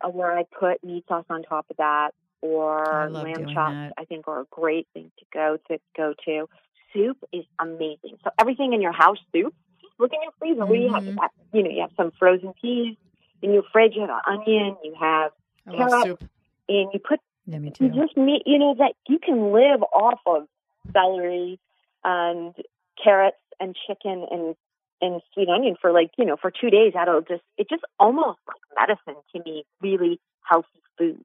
uh, 0.00 0.08
where 0.08 0.36
I 0.36 0.44
put 0.44 0.82
meat 0.84 1.04
sauce 1.08 1.24
on 1.28 1.42
top 1.42 1.66
of 1.70 1.76
that, 1.78 2.10
or 2.40 3.08
lamb 3.10 3.46
chops. 3.52 3.74
That. 3.74 3.92
I 3.98 4.04
think 4.04 4.28
are 4.28 4.40
a 4.40 4.46
great 4.50 4.86
thing 4.94 5.10
to 5.18 5.24
go 5.32 5.58
to 5.68 5.78
go 5.96 6.14
to 6.24 6.48
soup 6.92 7.18
is 7.32 7.44
amazing. 7.58 8.18
So 8.24 8.30
everything 8.38 8.72
in 8.72 8.80
your 8.80 8.92
house 8.92 9.18
soup. 9.32 9.54
Look 9.98 10.12
in 10.12 10.22
your 10.22 10.32
freezer. 10.38 10.62
Mm-hmm. 10.62 11.06
You 11.06 11.16
have? 11.20 11.30
You 11.52 11.62
know, 11.62 11.70
you 11.70 11.80
have 11.82 11.90
some 11.96 12.12
frozen 12.18 12.54
peas 12.60 12.96
in 13.42 13.52
your 13.52 13.62
fridge. 13.72 13.92
You 13.94 14.02
have 14.02 14.10
an 14.10 14.40
onion. 14.40 14.76
You 14.82 14.94
have 14.98 15.32
carrot, 15.66 16.22
and 16.68 16.88
you 16.92 16.98
put. 16.98 17.20
Yeah, 17.46 17.58
me 17.58 17.70
too. 17.70 17.86
You 17.86 17.90
just 17.90 18.16
meet. 18.16 18.42
You 18.46 18.58
know 18.58 18.74
that 18.78 18.94
you 19.08 19.18
can 19.18 19.52
live 19.52 19.82
off 19.82 20.20
of 20.26 20.48
celery 20.92 21.60
and 22.04 22.54
carrots 23.02 23.36
and 23.60 23.76
chicken 23.86 24.26
and 24.30 24.56
and 25.00 25.20
sweet 25.34 25.48
onion 25.48 25.76
for 25.80 25.92
like 25.92 26.10
you 26.16 26.24
know 26.24 26.36
for 26.40 26.50
two 26.50 26.70
days. 26.70 26.92
That'll 26.94 27.20
just 27.20 27.42
it 27.58 27.68
just 27.68 27.82
almost 28.00 28.38
like 28.48 28.88
medicine 28.88 29.22
to 29.34 29.42
me. 29.44 29.64
Really 29.80 30.18
healthy 30.42 30.68
food 30.98 31.24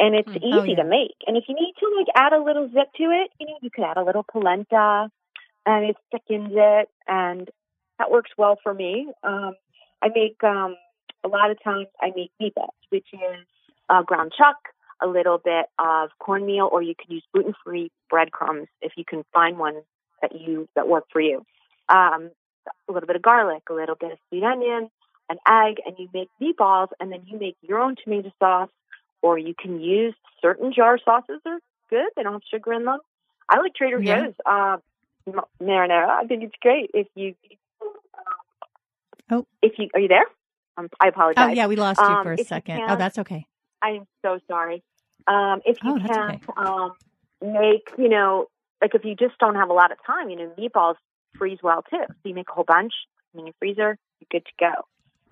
and 0.00 0.14
it's 0.14 0.28
mm. 0.28 0.40
oh, 0.42 0.62
easy 0.62 0.70
yeah. 0.70 0.82
to 0.82 0.84
make. 0.84 1.16
And 1.26 1.36
if 1.36 1.44
you 1.46 1.54
need 1.54 1.74
to 1.78 1.94
like 1.96 2.08
add 2.16 2.32
a 2.32 2.42
little 2.42 2.68
zip 2.68 2.92
to 2.96 3.04
it, 3.04 3.30
you 3.38 3.46
know, 3.46 3.58
you 3.62 3.70
could 3.70 3.84
add 3.84 3.98
a 3.98 4.04
little 4.04 4.24
polenta, 4.24 5.10
and 5.66 5.84
it 5.84 5.96
thickens 6.10 6.50
it, 6.52 6.88
and 7.06 7.48
that 7.98 8.10
works 8.10 8.30
well 8.36 8.58
for 8.62 8.72
me. 8.74 9.12
Um, 9.22 9.52
I 10.02 10.08
make 10.08 10.42
um, 10.42 10.74
a 11.22 11.28
lot 11.28 11.50
of 11.50 11.62
times 11.62 11.86
I 12.00 12.10
make 12.16 12.32
meatballs, 12.40 12.80
which 12.88 13.06
is 13.12 13.46
uh, 13.90 14.02
ground 14.02 14.32
chuck, 14.36 14.56
a 15.02 15.06
little 15.06 15.38
bit 15.38 15.66
of 15.78 16.08
cornmeal, 16.18 16.68
or 16.72 16.82
you 16.82 16.94
can 16.94 17.14
use 17.14 17.24
gluten-free 17.34 17.90
breadcrumbs 18.08 18.68
if 18.80 18.92
you 18.96 19.04
can 19.04 19.24
find 19.34 19.58
one 19.58 19.82
that 20.22 20.32
you 20.34 20.66
that 20.74 20.88
work 20.88 21.04
for 21.12 21.20
you. 21.20 21.44
Um, 21.90 22.30
a 22.88 22.92
little 22.92 23.06
bit 23.06 23.16
of 23.16 23.22
garlic, 23.22 23.64
a 23.68 23.74
little 23.74 23.96
bit 23.96 24.12
of 24.12 24.18
sweet 24.28 24.44
onion, 24.44 24.90
an 25.28 25.38
egg 25.48 25.76
and 25.86 25.96
you 25.98 26.08
make 26.12 26.28
meatballs 26.40 26.88
and 26.98 27.10
then 27.12 27.22
you 27.26 27.38
make 27.38 27.56
your 27.62 27.78
own 27.78 27.96
tomato 28.02 28.32
sauce 28.38 28.70
or 29.22 29.38
you 29.38 29.54
can 29.58 29.80
use 29.80 30.14
certain 30.40 30.72
jar 30.72 30.98
sauces 31.04 31.40
are 31.46 31.58
good. 31.88 32.08
They 32.16 32.22
don't 32.22 32.34
have 32.34 32.42
sugar 32.50 32.72
in 32.72 32.84
them. 32.84 32.98
I 33.48 33.58
like 33.58 33.74
Trader 33.74 34.00
yeah. 34.00 34.26
Joe's 34.26 34.34
uh, 34.46 34.76
marinara. 35.62 36.08
I 36.08 36.24
think 36.26 36.44
it's 36.44 36.54
great. 36.60 36.90
If 36.94 37.08
you, 37.14 37.34
oh, 39.30 39.46
if 39.62 39.72
you 39.78 39.88
are 39.94 40.00
you 40.00 40.08
there? 40.08 40.26
Um, 40.76 40.88
I 41.00 41.08
apologize. 41.08 41.48
Oh 41.48 41.52
yeah, 41.52 41.66
we 41.66 41.76
lost 41.76 42.00
you 42.00 42.06
um, 42.06 42.24
for 42.24 42.32
a 42.32 42.44
second. 42.44 42.78
Can, 42.78 42.90
oh, 42.90 42.96
that's 42.96 43.18
okay. 43.18 43.46
I 43.82 43.90
am 43.90 44.06
so 44.22 44.38
sorry. 44.48 44.82
Um, 45.26 45.60
if 45.64 45.78
you 45.82 45.92
oh, 45.92 46.06
can 46.06 46.30
okay. 46.36 46.52
um, 46.56 46.92
make, 47.42 47.90
you 47.98 48.08
know, 48.08 48.46
like 48.80 48.94
if 48.94 49.04
you 49.04 49.14
just 49.14 49.38
don't 49.38 49.56
have 49.56 49.68
a 49.68 49.72
lot 49.72 49.92
of 49.92 49.98
time, 50.06 50.30
you 50.30 50.36
know, 50.36 50.52
meatballs 50.58 50.96
freeze 51.36 51.58
well 51.62 51.82
too. 51.82 52.04
So 52.08 52.14
you 52.24 52.34
make 52.34 52.48
a 52.48 52.52
whole 52.52 52.64
bunch 52.64 52.92
in 53.34 53.46
your 53.46 53.54
freezer, 53.58 53.98
you're 54.20 54.28
good 54.30 54.44
to 54.46 54.52
go. 54.58 54.72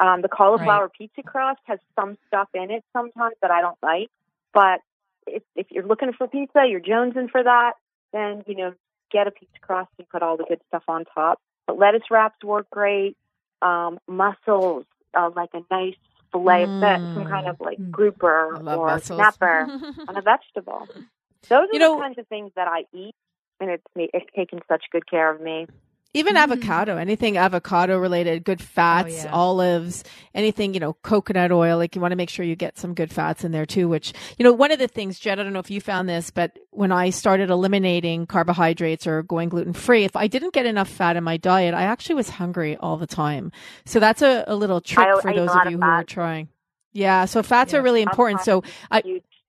Um, 0.00 0.22
the 0.22 0.28
cauliflower 0.28 0.84
right. 0.84 0.92
pizza 0.96 1.22
crust 1.22 1.60
has 1.64 1.78
some 1.98 2.16
stuff 2.28 2.48
in 2.54 2.70
it 2.70 2.84
sometimes 2.92 3.34
that 3.42 3.50
I 3.50 3.60
don't 3.60 3.78
like, 3.82 4.08
but 4.54 4.80
if, 5.26 5.42
if 5.56 5.66
you're 5.70 5.86
looking 5.86 6.12
for 6.12 6.28
pizza, 6.28 6.64
you're 6.68 6.80
jonesing 6.80 7.30
for 7.30 7.42
that, 7.42 7.72
then 8.12 8.44
you 8.46 8.56
know 8.56 8.74
get 9.10 9.26
a 9.26 9.30
pizza 9.30 9.58
crust 9.60 9.90
and 9.98 10.08
put 10.08 10.22
all 10.22 10.36
the 10.36 10.44
good 10.44 10.60
stuff 10.68 10.84
on 10.88 11.04
top. 11.14 11.40
But 11.66 11.78
lettuce 11.78 12.10
wraps 12.10 12.42
work 12.44 12.68
great. 12.70 13.16
Um, 13.60 13.98
mussels, 14.06 14.84
uh, 15.14 15.30
like 15.34 15.50
a 15.52 15.62
nice 15.70 15.96
fillet 16.30 16.66
mm. 16.66 16.76
of 16.76 17.14
some 17.14 17.26
kind 17.26 17.48
of 17.48 17.60
like 17.60 17.78
mm. 17.78 17.90
grouper 17.90 18.54
or 18.54 18.62
mussels. 18.62 19.04
snapper 19.04 19.66
on 20.06 20.16
a 20.16 20.22
vegetable. 20.22 20.86
Those 21.48 21.68
are 21.68 21.68
you 21.72 21.78
know, 21.78 21.96
the 21.96 22.02
kinds 22.02 22.18
of 22.18 22.26
things 22.28 22.52
that 22.56 22.68
I 22.68 22.84
eat, 22.92 23.14
and 23.60 23.70
it's 23.70 23.84
it's 23.96 24.26
taken 24.34 24.60
such 24.68 24.84
good 24.92 25.08
care 25.08 25.30
of 25.32 25.40
me. 25.40 25.66
Even 26.14 26.36
mm-hmm. 26.36 26.52
avocado, 26.52 26.96
anything 26.96 27.36
avocado 27.36 27.98
related, 27.98 28.42
good 28.42 28.62
fats, 28.62 29.12
oh, 29.12 29.24
yeah. 29.24 29.30
olives, 29.30 30.04
anything, 30.34 30.72
you 30.72 30.80
know, 30.80 30.94
coconut 31.02 31.52
oil. 31.52 31.76
Like 31.76 31.94
you 31.94 32.00
want 32.00 32.12
to 32.12 32.16
make 32.16 32.30
sure 32.30 32.46
you 32.46 32.56
get 32.56 32.78
some 32.78 32.94
good 32.94 33.12
fats 33.12 33.44
in 33.44 33.52
there 33.52 33.66
too, 33.66 33.88
which, 33.88 34.14
you 34.38 34.42
know, 34.42 34.52
one 34.52 34.72
of 34.72 34.78
the 34.78 34.88
things, 34.88 35.18
Jet, 35.18 35.38
I 35.38 35.42
don't 35.42 35.52
know 35.52 35.58
if 35.58 35.70
you 35.70 35.82
found 35.82 36.08
this, 36.08 36.30
but 36.30 36.58
when 36.70 36.92
I 36.92 37.10
started 37.10 37.50
eliminating 37.50 38.26
carbohydrates 38.26 39.06
or 39.06 39.22
going 39.22 39.50
gluten 39.50 39.74
free, 39.74 40.04
if 40.04 40.16
I 40.16 40.28
didn't 40.28 40.54
get 40.54 40.64
enough 40.64 40.88
fat 40.88 41.16
in 41.16 41.24
my 41.24 41.36
diet, 41.36 41.74
I 41.74 41.82
actually 41.82 42.14
was 42.14 42.30
hungry 42.30 42.76
all 42.78 42.96
the 42.96 43.06
time. 43.06 43.52
So 43.84 44.00
that's 44.00 44.22
a, 44.22 44.44
a 44.46 44.56
little 44.56 44.80
trick 44.80 45.06
I, 45.06 45.20
for 45.20 45.28
I 45.28 45.34
those 45.34 45.50
of 45.50 45.70
you 45.70 45.76
of 45.76 45.82
who 45.82 45.86
are 45.86 46.04
trying. 46.04 46.48
Yeah. 46.94 47.26
So 47.26 47.42
fats 47.42 47.74
yeah. 47.74 47.80
are 47.80 47.82
really 47.82 48.00
important. 48.02 48.40
So 48.40 48.62
I, 48.90 49.02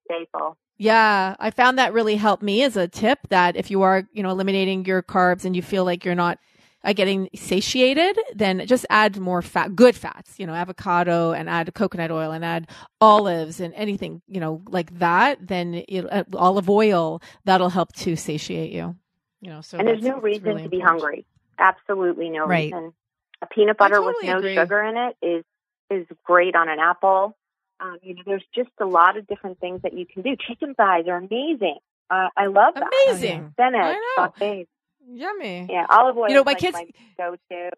staple. 0.03 0.57
Yeah, 0.77 1.35
I 1.39 1.51
found 1.51 1.77
that 1.77 1.91
really 1.91 2.15
helped 2.15 2.41
me 2.41 2.63
as 2.63 2.77
a 2.77 2.87
tip 2.87 3.19
that 3.29 3.57
if 3.57 3.69
you 3.69 3.81
are, 3.81 4.07
you 4.13 4.23
know, 4.23 4.29
eliminating 4.29 4.85
your 4.85 5.03
carbs 5.03 5.43
and 5.43 5.53
you 5.53 5.61
feel 5.61 5.83
like 5.83 6.05
you're 6.05 6.15
not 6.15 6.39
uh, 6.83 6.93
getting 6.93 7.29
satiated, 7.36 8.17
then 8.33 8.65
just 8.65 8.86
add 8.89 9.19
more 9.19 9.41
fat, 9.41 9.75
good 9.75 9.95
fats, 9.95 10.39
you 10.39 10.48
know, 10.48 10.53
avocado 10.53 11.31
and 11.31 11.50
add 11.50 11.74
coconut 11.74 12.12
oil 12.12 12.31
and 12.31 12.45
add 12.45 12.69
olives 13.01 13.59
and 13.59 13.74
anything, 13.74 14.21
you 14.27 14.39
know, 14.39 14.62
like 14.69 14.98
that. 15.00 15.45
Then 15.45 15.83
uh, 15.91 16.24
olive 16.33 16.69
oil, 16.69 17.21
that'll 17.45 17.69
help 17.69 17.93
to 17.93 18.15
satiate 18.15 18.71
you. 18.71 18.95
You 19.41 19.50
know, 19.51 19.62
so 19.62 19.77
and 19.77 19.88
there's 19.88 20.01
no 20.01 20.19
reason 20.19 20.43
really 20.43 20.63
to 20.63 20.69
be 20.69 20.79
hungry. 20.79 21.25
Absolutely 21.57 22.29
no 22.29 22.45
right. 22.45 22.71
reason. 22.71 22.93
A 23.41 23.45
peanut 23.48 23.77
butter 23.77 23.95
totally 23.95 24.15
with 24.17 24.25
no 24.25 24.38
agree. 24.39 24.55
sugar 24.55 24.83
in 24.83 24.98
it 24.98 25.17
is 25.25 25.45
is 25.89 26.07
great 26.24 26.55
on 26.55 26.69
an 26.69 26.79
apple. 26.79 27.38
Um, 27.79 27.98
you 28.01 28.15
know, 28.15 28.21
there's 28.25 28.43
just 28.53 28.69
a 28.81 28.86
lot 28.86 29.17
of 29.17 29.25
different 29.27 29.59
things 29.59 29.81
that 29.83 29.93
you 29.93 30.05
can 30.05 30.21
do. 30.21 30.36
Chicken 30.36 30.75
thighs 30.75 31.05
are 31.07 31.15
amazing. 31.15 31.77
Uh, 32.09 32.27
I 32.36 32.48
love 32.48 32.74
that. 32.75 32.91
Amazing. 33.07 33.53
Spinach, 33.53 33.98
sauteed. 34.17 34.67
Yummy. 35.11 35.67
Yeah, 35.69 35.85
olive 35.89 36.17
oil. 36.17 36.29
You 36.29 36.35
know, 36.35 36.43
my 36.43 36.51
like 36.51 36.59
kids 36.59 36.77
go-to. 37.17 37.71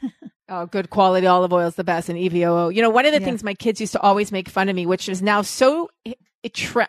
oh, 0.48 0.66
good 0.66 0.90
quality 0.90 1.26
olive 1.26 1.52
oil 1.52 1.68
is 1.68 1.74
the 1.74 1.84
best, 1.84 2.08
and 2.08 2.18
EVOO. 2.18 2.74
You 2.74 2.82
know, 2.82 2.90
one 2.90 3.06
of 3.06 3.12
the 3.12 3.20
yeah. 3.20 3.26
things 3.26 3.42
my 3.42 3.54
kids 3.54 3.80
used 3.80 3.92
to 3.92 4.00
always 4.00 4.32
make 4.32 4.48
fun 4.48 4.68
of 4.68 4.76
me, 4.76 4.86
which 4.86 5.08
is 5.08 5.20
now 5.22 5.42
so 5.42 5.90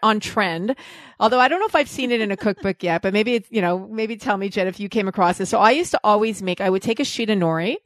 on 0.04 0.20
trend. 0.20 0.76
Although 1.20 1.40
I 1.40 1.48
don't 1.48 1.60
know 1.60 1.66
if 1.66 1.76
I've 1.76 1.90
seen 1.90 2.12
it 2.12 2.22
in 2.22 2.32
a 2.32 2.38
cookbook 2.38 2.84
yet, 2.84 3.02
but 3.02 3.14
maybe 3.14 3.36
it's, 3.36 3.50
you 3.52 3.62
know, 3.62 3.88
maybe 3.88 4.16
tell 4.16 4.38
me, 4.38 4.50
Jen, 4.50 4.68
if 4.68 4.80
you 4.80 4.90
came 4.90 5.08
across 5.08 5.38
this. 5.38 5.50
So 5.50 5.60
I 5.60 5.72
used 5.72 5.92
to 5.92 6.00
always 6.04 6.42
make, 6.42 6.62
I 6.62 6.70
would 6.70 6.82
take 6.82 7.00
a 7.00 7.04
sheet 7.04 7.30
of 7.30 7.38
nori 7.38 7.78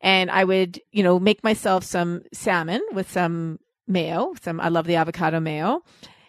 and 0.00 0.30
I 0.30 0.44
would, 0.44 0.80
you 0.92 1.02
know, 1.02 1.20
make 1.20 1.44
myself 1.44 1.84
some 1.84 2.22
salmon 2.32 2.80
with 2.92 3.10
some 3.10 3.60
mayo. 3.86 4.34
Some, 4.40 4.60
I 4.60 4.68
love 4.68 4.86
the 4.86 4.96
avocado 4.96 5.40
mayo 5.40 5.82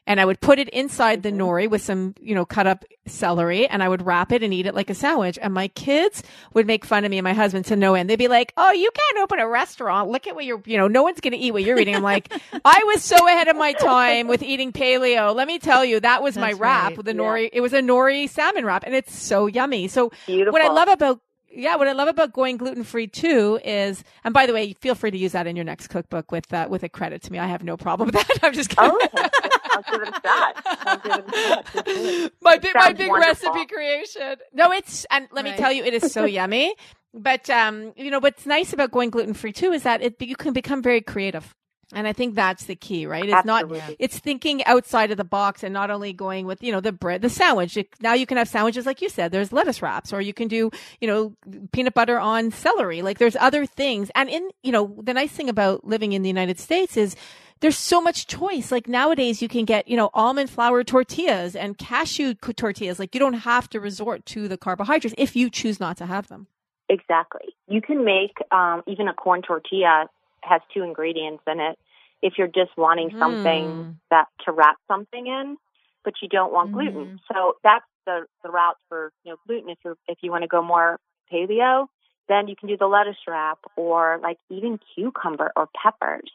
and 0.07 0.19
I 0.19 0.25
would 0.25 0.39
put 0.41 0.59
it 0.59 0.69
inside 0.69 1.23
the 1.23 1.31
nori 1.31 1.69
with 1.69 1.81
some, 1.81 2.15
you 2.19 2.33
know, 2.33 2.45
cut 2.45 2.67
up 2.67 2.85
celery 3.05 3.67
and 3.67 3.83
I 3.83 3.89
would 3.89 4.05
wrap 4.05 4.31
it 4.31 4.43
and 4.43 4.53
eat 4.53 4.65
it 4.65 4.73
like 4.73 4.89
a 4.89 4.95
sandwich. 4.95 5.37
And 5.41 5.53
my 5.53 5.67
kids 5.69 6.23
would 6.53 6.65
make 6.65 6.85
fun 6.85 7.05
of 7.05 7.11
me 7.11 7.17
and 7.17 7.23
my 7.23 7.33
husband 7.33 7.65
to 7.65 7.75
no 7.75 7.93
end. 7.93 8.09
They'd 8.09 8.17
be 8.17 8.27
like, 8.27 8.53
Oh, 8.57 8.71
you 8.71 8.89
can't 8.93 9.17
open 9.19 9.39
a 9.39 9.47
restaurant. 9.47 10.09
Look 10.09 10.27
at 10.27 10.35
what 10.35 10.45
you're, 10.45 10.61
you 10.65 10.77
know, 10.77 10.87
no 10.87 11.03
one's 11.03 11.19
going 11.21 11.33
to 11.33 11.37
eat 11.37 11.51
what 11.51 11.63
you're 11.63 11.79
eating. 11.79 11.95
I'm 11.95 12.03
like, 12.03 12.33
I 12.65 12.83
was 12.87 13.03
so 13.03 13.15
ahead 13.27 13.47
of 13.47 13.55
my 13.55 13.73
time 13.73 14.27
with 14.27 14.41
eating 14.41 14.71
paleo. 14.71 15.35
Let 15.35 15.47
me 15.47 15.59
tell 15.59 15.85
you, 15.85 15.99
that 15.99 16.23
was 16.23 16.35
That's 16.35 16.41
my 16.41 16.59
wrap. 16.59 16.97
Right. 16.97 17.05
The 17.05 17.13
nori, 17.13 17.43
yeah. 17.43 17.49
it 17.53 17.61
was 17.61 17.73
a 17.73 17.81
nori 17.81 18.27
salmon 18.27 18.65
wrap 18.65 18.83
and 18.85 18.95
it's 18.95 19.15
so 19.15 19.45
yummy. 19.45 19.87
So 19.87 20.11
Beautiful. 20.25 20.53
what 20.53 20.61
I 20.63 20.69
love 20.69 20.87
about 20.87 21.21
yeah, 21.53 21.75
what 21.75 21.87
I 21.87 21.91
love 21.91 22.07
about 22.07 22.33
going 22.33 22.57
gluten 22.57 22.83
free 22.83 23.07
too 23.07 23.59
is, 23.63 24.03
and 24.23 24.33
by 24.33 24.45
the 24.45 24.53
way, 24.53 24.73
feel 24.79 24.95
free 24.95 25.11
to 25.11 25.17
use 25.17 25.33
that 25.33 25.47
in 25.47 25.55
your 25.55 25.65
next 25.65 25.87
cookbook 25.87 26.31
with 26.31 26.51
uh, 26.53 26.67
with 26.69 26.83
a 26.83 26.89
credit 26.89 27.23
to 27.23 27.31
me. 27.31 27.39
I 27.39 27.47
have 27.47 27.63
no 27.63 27.77
problem 27.77 28.07
with 28.07 28.15
that. 28.15 28.39
I'm 28.43 28.53
just 28.53 28.69
kidding. 28.69 28.91
Oh, 28.91 29.29
I'll 29.71 29.83
give 29.83 30.01
it 30.01 30.09
a 30.09 30.21
shot. 30.27 30.57
It 31.05 31.25
a 31.25 32.23
shot. 32.23 32.31
my 32.41 32.57
big, 32.57 32.75
my 32.75 32.93
big 32.93 33.09
wonderful. 33.09 33.51
recipe 33.53 33.65
creation. 33.73 34.35
No, 34.53 34.71
it's 34.71 35.05
and 35.11 35.27
let 35.31 35.45
right. 35.45 35.51
me 35.51 35.57
tell 35.57 35.71
you, 35.71 35.83
it 35.83 35.93
is 35.93 36.11
so 36.11 36.25
yummy. 36.25 36.75
But 37.13 37.49
um, 37.49 37.93
you 37.95 38.11
know, 38.11 38.19
what's 38.19 38.45
nice 38.45 38.73
about 38.73 38.91
going 38.91 39.09
gluten 39.09 39.33
free 39.33 39.53
too 39.53 39.71
is 39.71 39.83
that 39.83 40.01
it 40.01 40.21
you 40.21 40.35
can 40.35 40.53
become 40.53 40.81
very 40.81 41.01
creative. 41.01 41.53
And 41.93 42.07
I 42.07 42.13
think 42.13 42.35
that's 42.35 42.65
the 42.65 42.75
key, 42.75 43.05
right? 43.05 43.25
It's 43.25 43.33
Absolutely. 43.33 43.79
not, 43.79 43.95
it's 43.99 44.17
thinking 44.17 44.63
outside 44.65 45.11
of 45.11 45.17
the 45.17 45.23
box 45.23 45.63
and 45.63 45.73
not 45.73 45.91
only 45.91 46.13
going 46.13 46.45
with, 46.45 46.63
you 46.63 46.71
know, 46.71 46.79
the 46.79 46.91
bread, 46.91 47.21
the 47.21 47.29
sandwich. 47.29 47.77
Now 47.99 48.13
you 48.13 48.25
can 48.25 48.37
have 48.37 48.47
sandwiches, 48.47 48.85
like 48.85 49.01
you 49.01 49.09
said, 49.09 49.31
there's 49.31 49.51
lettuce 49.51 49.81
wraps, 49.81 50.13
or 50.13 50.21
you 50.21 50.33
can 50.33 50.47
do, 50.47 50.71
you 51.01 51.07
know, 51.07 51.35
peanut 51.73 51.93
butter 51.93 52.19
on 52.19 52.51
celery. 52.51 53.01
Like 53.01 53.17
there's 53.17 53.35
other 53.35 53.65
things. 53.65 54.09
And 54.15 54.29
in, 54.29 54.49
you 54.63 54.71
know, 54.71 54.95
the 55.03 55.13
nice 55.13 55.31
thing 55.31 55.49
about 55.49 55.85
living 55.85 56.13
in 56.13 56.21
the 56.21 56.29
United 56.29 56.59
States 56.59 56.95
is 56.95 57.15
there's 57.61 57.77
so 57.77 58.01
much 58.01 58.27
choice. 58.27 58.71
Like 58.71 58.87
nowadays 58.87 59.41
you 59.41 59.47
can 59.47 59.65
get, 59.65 59.87
you 59.87 59.95
know, 59.95 60.09
almond 60.13 60.49
flour 60.49 60.83
tortillas 60.83 61.55
and 61.55 61.77
cashew 61.77 62.33
tortillas. 62.33 62.99
Like 62.99 63.15
you 63.15 63.19
don't 63.19 63.33
have 63.33 63.69
to 63.69 63.79
resort 63.79 64.25
to 64.27 64.47
the 64.47 64.57
carbohydrates 64.57 65.15
if 65.17 65.35
you 65.35 65.49
choose 65.49 65.79
not 65.79 65.97
to 65.97 66.05
have 66.07 66.27
them. 66.27 66.47
Exactly. 66.89 67.55
You 67.67 67.81
can 67.81 68.03
make 68.03 68.35
um, 68.51 68.83
even 68.87 69.07
a 69.07 69.13
corn 69.13 69.41
tortilla 69.43 70.09
has 70.43 70.61
two 70.73 70.81
ingredients 70.81 71.43
in 71.47 71.59
it. 71.59 71.79
If 72.21 72.33
you're 72.37 72.47
just 72.47 72.71
wanting 72.77 73.11
mm. 73.11 73.19
something 73.19 73.99
that 74.09 74.25
to 74.45 74.51
wrap 74.51 74.77
something 74.87 75.25
in, 75.25 75.57
but 76.03 76.15
you 76.21 76.27
don't 76.27 76.51
want 76.51 76.71
mm. 76.71 76.73
gluten, 76.73 77.19
so 77.31 77.55
that's 77.63 77.85
the 78.05 78.25
the 78.43 78.49
route 78.49 78.77
for 78.89 79.11
you 79.23 79.31
know 79.31 79.37
gluten. 79.47 79.69
If 79.69 79.77
you 79.85 79.97
if 80.07 80.17
you 80.21 80.31
want 80.31 80.43
to 80.43 80.47
go 80.47 80.61
more 80.61 80.99
paleo, 81.31 81.87
then 82.27 82.47
you 82.47 82.55
can 82.55 82.67
do 82.69 82.77
the 82.77 82.87
lettuce 82.87 83.17
wrap 83.27 83.59
or 83.75 84.19
like 84.21 84.37
even 84.49 84.79
cucumber 84.95 85.51
or 85.55 85.69
peppers. 85.81 86.29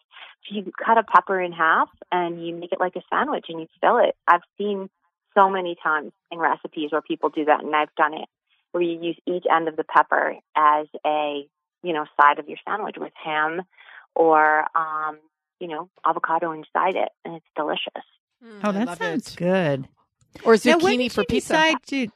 So 0.45 0.55
you 0.55 0.71
cut 0.85 0.99
a 0.99 1.03
pepper 1.03 1.41
in 1.41 1.53
half 1.53 1.89
and 2.13 2.47
you 2.47 2.55
make 2.55 2.73
it 2.73 2.81
like 2.81 2.97
a 2.97 3.03
sandwich 3.11 3.47
and 3.49 3.61
you 3.61 3.67
fill 3.81 3.99
it. 3.99 4.15
I've 4.29 4.43
seen 4.59 4.89
so 5.35 5.51
many 5.51 5.77
times 5.83 6.13
in 6.31 6.39
recipes 6.39 6.93
where 6.93 7.03
people 7.03 7.31
do 7.31 7.45
that, 7.45 7.63
and 7.63 7.75
I've 7.75 7.95
done 7.97 8.15
it 8.15 8.29
where 8.73 8.83
you 8.83 9.01
use 9.01 9.17
each 9.27 9.45
end 9.51 9.69
of 9.69 9.77
the 9.77 9.85
pepper 9.85 10.37
as 10.57 10.87
a 11.05 11.47
you 11.83 11.93
know 11.93 12.05
side 12.21 12.39
of 12.39 12.49
your 12.49 12.59
sandwich 12.67 12.97
with 12.99 13.13
ham 13.23 13.63
or 14.15 14.65
um, 14.77 15.19
you 15.61 15.69
know 15.69 15.89
avocado 16.05 16.53
inside 16.53 16.97
it, 16.97 17.09
and 17.25 17.37
it's 17.37 17.47
delicious. 17.57 18.05
Mm, 18.45 18.61
oh, 18.65 18.73
that 18.73 18.99
sounds 18.99 19.33
it. 19.33 19.37
good. 19.37 19.89
Or 20.45 20.55
zucchini 20.55 21.11
for 21.11 21.25
pizza. 21.25 21.75
To, 21.87 22.09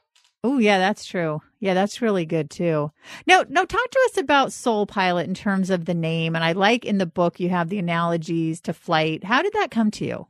oh, 0.43 0.57
yeah, 0.57 0.79
that's 0.79 1.05
true. 1.05 1.41
Yeah, 1.59 1.73
that's 1.73 2.01
really 2.01 2.25
good 2.25 2.49
too. 2.49 2.91
Now, 3.27 3.43
now 3.47 3.65
talk 3.65 3.89
to 3.89 4.09
us 4.09 4.17
about 4.17 4.51
Soul 4.51 4.85
Pilot 4.85 5.27
in 5.27 5.33
terms 5.33 5.69
of 5.69 5.85
the 5.85 5.93
name. 5.93 6.35
And 6.35 6.43
I 6.43 6.53
like 6.53 6.85
in 6.85 6.97
the 6.97 7.05
book 7.05 7.39
you 7.39 7.49
have 7.49 7.69
the 7.69 7.77
analogies 7.79 8.61
to 8.61 8.73
flight. 8.73 9.23
How 9.23 9.41
did 9.41 9.53
that 9.53 9.71
come 9.71 9.91
to 9.91 10.05
you? 10.05 10.27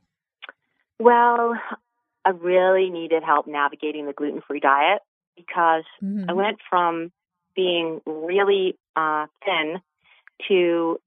Well, 0.98 1.54
I 2.24 2.30
really 2.30 2.90
needed 2.90 3.22
help 3.24 3.46
navigating 3.46 4.06
the 4.06 4.12
gluten 4.12 4.42
free 4.46 4.60
diet 4.60 5.00
because 5.36 5.84
mm-hmm. 6.02 6.28
I 6.28 6.32
went 6.34 6.58
from 6.68 7.10
being 7.56 8.00
really 8.06 8.76
uh, 8.94 9.26
thin 9.44 9.80
to 10.48 10.98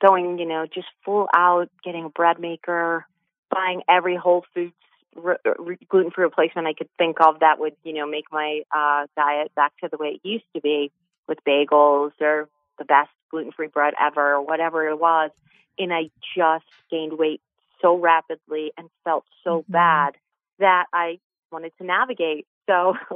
going, 0.00 0.38
you 0.38 0.46
know, 0.46 0.66
just 0.72 0.88
full 1.04 1.28
out, 1.34 1.68
getting 1.84 2.04
a 2.04 2.10
bread 2.10 2.38
maker, 2.38 3.06
buying 3.50 3.82
every 3.88 4.16
Whole 4.16 4.44
Foods 4.54 4.74
re- 5.18 5.36
re- 5.58 5.78
gluten-free 5.88 6.24
replacement 6.24 6.66
I 6.66 6.74
could 6.74 6.88
think 6.98 7.20
of 7.20 7.40
that 7.40 7.58
would, 7.58 7.74
you 7.84 7.92
know, 7.92 8.06
make 8.06 8.26
my 8.30 8.62
uh, 8.74 9.06
diet 9.16 9.54
back 9.54 9.72
to 9.82 9.88
the 9.90 9.96
way 9.96 10.20
it 10.22 10.28
used 10.28 10.44
to 10.54 10.60
be 10.60 10.90
with 11.26 11.38
bagels 11.46 12.12
or 12.20 12.48
the 12.78 12.84
best 12.84 13.10
gluten-free 13.30 13.68
bread 13.68 13.94
ever 14.00 14.34
or 14.34 14.42
whatever 14.42 14.88
it 14.88 14.98
was. 14.98 15.30
And 15.78 15.92
I 15.92 16.10
just 16.36 16.64
gained 16.90 17.18
weight 17.18 17.40
so 17.80 17.96
rapidly 17.96 18.72
and 18.76 18.88
felt 19.04 19.24
so 19.44 19.60
mm-hmm. 19.60 19.72
bad 19.72 20.14
that 20.58 20.86
I 20.92 21.18
wanted 21.52 21.72
to 21.78 21.84
navigate. 21.84 22.46
So 22.68 22.94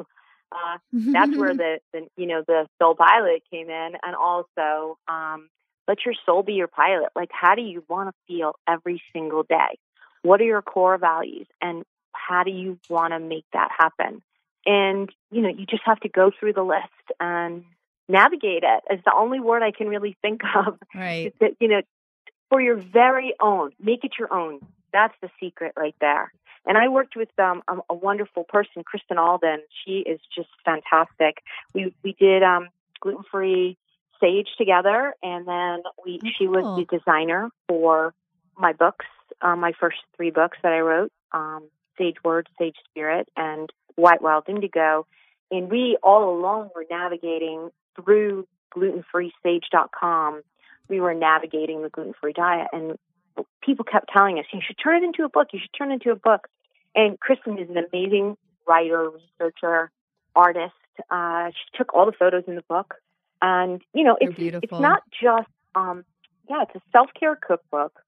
uh, 0.52 0.78
that's 0.92 1.36
where 1.36 1.54
the, 1.56 1.78
the, 1.92 2.06
you 2.16 2.26
know, 2.26 2.42
the 2.46 2.66
Soul 2.80 2.94
Pilot 2.94 3.42
came 3.50 3.70
in. 3.70 3.92
And 4.02 4.14
also, 4.14 4.98
um, 5.08 5.48
let 5.88 6.04
your 6.04 6.14
soul 6.24 6.42
be 6.42 6.54
your 6.54 6.68
pilot. 6.68 7.10
Like, 7.16 7.30
how 7.32 7.54
do 7.54 7.62
you 7.62 7.84
want 7.88 8.08
to 8.08 8.14
feel 8.26 8.54
every 8.68 9.02
single 9.12 9.42
day? 9.42 9.78
What 10.22 10.40
are 10.40 10.44
your 10.44 10.62
core 10.62 10.98
values? 10.98 11.46
And 11.60 11.84
how 12.12 12.44
do 12.44 12.50
you 12.50 12.78
want 12.88 13.12
to 13.12 13.18
make 13.18 13.44
that 13.52 13.70
happen? 13.76 14.22
And, 14.64 15.10
you 15.30 15.42
know, 15.42 15.48
you 15.48 15.66
just 15.66 15.82
have 15.84 16.00
to 16.00 16.08
go 16.08 16.30
through 16.38 16.52
the 16.52 16.62
list 16.62 16.88
and 17.18 17.64
navigate 18.08 18.62
it 18.62 18.94
is 18.94 19.00
the 19.04 19.12
only 19.16 19.40
word 19.40 19.62
I 19.62 19.72
can 19.72 19.88
really 19.88 20.16
think 20.22 20.42
of. 20.66 20.78
Right. 20.94 21.32
That, 21.40 21.52
you 21.60 21.68
know, 21.68 21.82
for 22.50 22.60
your 22.60 22.76
very 22.76 23.34
own, 23.40 23.72
make 23.82 24.04
it 24.04 24.12
your 24.18 24.32
own. 24.32 24.60
That's 24.92 25.14
the 25.22 25.30
secret 25.40 25.72
right 25.76 25.94
there. 26.00 26.32
And 26.64 26.78
I 26.78 26.88
worked 26.88 27.16
with 27.16 27.30
um, 27.38 27.62
a, 27.66 27.78
a 27.90 27.94
wonderful 27.94 28.44
person, 28.44 28.84
Kristen 28.84 29.18
Alden. 29.18 29.62
She 29.84 29.98
is 30.06 30.20
just 30.34 30.48
fantastic. 30.64 31.42
We 31.74 31.92
we 32.04 32.12
did 32.12 32.42
um, 32.44 32.68
gluten 33.00 33.24
free 33.30 33.76
sage 34.20 34.48
together, 34.56 35.14
and 35.22 35.48
then 35.48 35.82
we 36.04 36.20
Oh, 36.24 36.28
she 36.38 36.46
was 36.46 36.62
cool. 36.62 36.76
the 36.76 36.84
designer 36.98 37.48
for 37.68 38.14
my 38.56 38.72
books, 38.72 39.06
uh, 39.40 39.56
my 39.56 39.72
first 39.80 39.96
three 40.16 40.30
books 40.30 40.58
that 40.62 40.72
I 40.72 40.80
wrote, 40.80 41.10
um, 41.32 41.64
Sage 42.02 42.16
Word, 42.24 42.48
Sage 42.58 42.76
Spirit, 42.90 43.28
and 43.36 43.70
White 43.94 44.22
Wild 44.22 44.44
Indigo. 44.48 45.06
And 45.50 45.70
we 45.70 45.96
all 46.02 46.36
alone 46.36 46.70
were 46.74 46.84
navigating 46.90 47.70
through 47.94 48.46
glutenfreesage.com. 48.74 50.42
We 50.88 51.00
were 51.00 51.14
navigating 51.14 51.82
the 51.82 51.90
gluten 51.90 52.14
free 52.20 52.32
diet, 52.32 52.68
and 52.72 52.98
people 53.62 53.84
kept 53.84 54.10
telling 54.12 54.38
us, 54.38 54.46
"You 54.52 54.60
should 54.60 54.78
turn 54.78 55.02
it 55.02 55.06
into 55.06 55.24
a 55.24 55.28
book. 55.28 55.48
You 55.52 55.60
should 55.60 55.72
turn 55.76 55.90
it 55.90 55.94
into 55.94 56.10
a 56.10 56.16
book." 56.16 56.48
And 56.94 57.18
Kristen 57.20 57.58
is 57.58 57.70
an 57.70 57.78
amazing 57.78 58.36
writer, 58.66 59.10
researcher, 59.10 59.90
artist. 60.34 60.74
Uh, 61.10 61.50
she 61.50 61.78
took 61.78 61.94
all 61.94 62.06
the 62.06 62.12
photos 62.12 62.44
in 62.46 62.56
the 62.56 62.62
book, 62.62 62.94
and 63.40 63.80
you 63.94 64.04
know, 64.04 64.16
it's 64.20 64.34
it's 64.38 64.72
not 64.72 65.02
just 65.22 65.48
um, 65.74 66.04
yeah, 66.48 66.62
it's 66.62 66.74
a 66.74 66.82
self 66.90 67.10
care 67.18 67.36
cookbook 67.36 68.02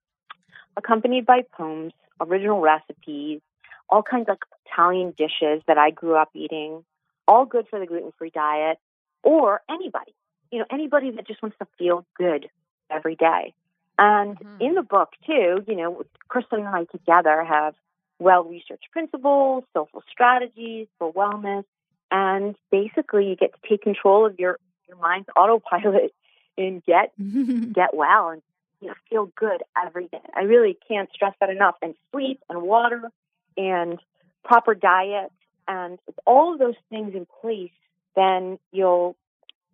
accompanied 0.77 1.25
by 1.25 1.41
poems, 1.53 1.93
original 2.19 2.59
recipes, 2.59 3.41
all 3.89 4.03
kinds 4.03 4.29
of 4.29 4.37
Italian 4.65 5.11
dishes 5.17 5.61
that 5.67 5.77
I 5.77 5.91
grew 5.91 6.15
up 6.15 6.29
eating, 6.33 6.83
all 7.27 7.45
good 7.45 7.67
for 7.69 7.79
the 7.79 7.85
gluten 7.85 8.11
free 8.17 8.29
diet, 8.29 8.77
or 9.23 9.61
anybody, 9.69 10.13
you 10.51 10.59
know, 10.59 10.65
anybody 10.71 11.11
that 11.11 11.27
just 11.27 11.41
wants 11.41 11.57
to 11.59 11.67
feel 11.77 12.05
good 12.17 12.49
every 12.89 13.15
day. 13.15 13.53
And 13.97 14.37
Mhm. 14.37 14.61
in 14.61 14.73
the 14.75 14.83
book 14.83 15.13
too, 15.25 15.63
you 15.67 15.75
know, 15.75 16.03
Kristen 16.27 16.59
and 16.59 16.67
I 16.67 16.85
together 16.85 17.43
have 17.43 17.75
well 18.19 18.43
researched 18.43 18.91
principles, 18.91 19.63
social 19.73 20.03
strategies 20.09 20.87
for 20.97 21.11
wellness, 21.11 21.65
and 22.11 22.55
basically 22.71 23.29
you 23.29 23.35
get 23.35 23.53
to 23.53 23.69
take 23.69 23.81
control 23.81 24.25
of 24.25 24.39
your, 24.39 24.59
your 24.87 24.97
mind's 24.97 25.29
autopilot 25.35 26.13
and 26.57 26.83
get 26.83 27.13
get 27.73 27.93
well 27.95 28.29
and 28.29 28.41
you 28.81 28.87
know 28.89 28.93
feel 29.09 29.25
good 29.35 29.63
every 29.81 30.07
day. 30.07 30.21
I 30.35 30.41
really 30.41 30.77
can't 30.87 31.09
stress 31.13 31.33
that 31.39 31.49
enough. 31.49 31.75
And 31.81 31.95
sleep 32.11 32.41
and 32.49 32.61
water 32.61 33.11
and 33.57 33.99
proper 34.43 34.75
diet 34.75 35.31
and 35.67 35.97
with 36.05 36.15
all 36.25 36.53
of 36.53 36.59
those 36.59 36.75
things 36.89 37.13
in 37.15 37.25
place, 37.41 37.71
then 38.15 38.59
you'll 38.71 39.15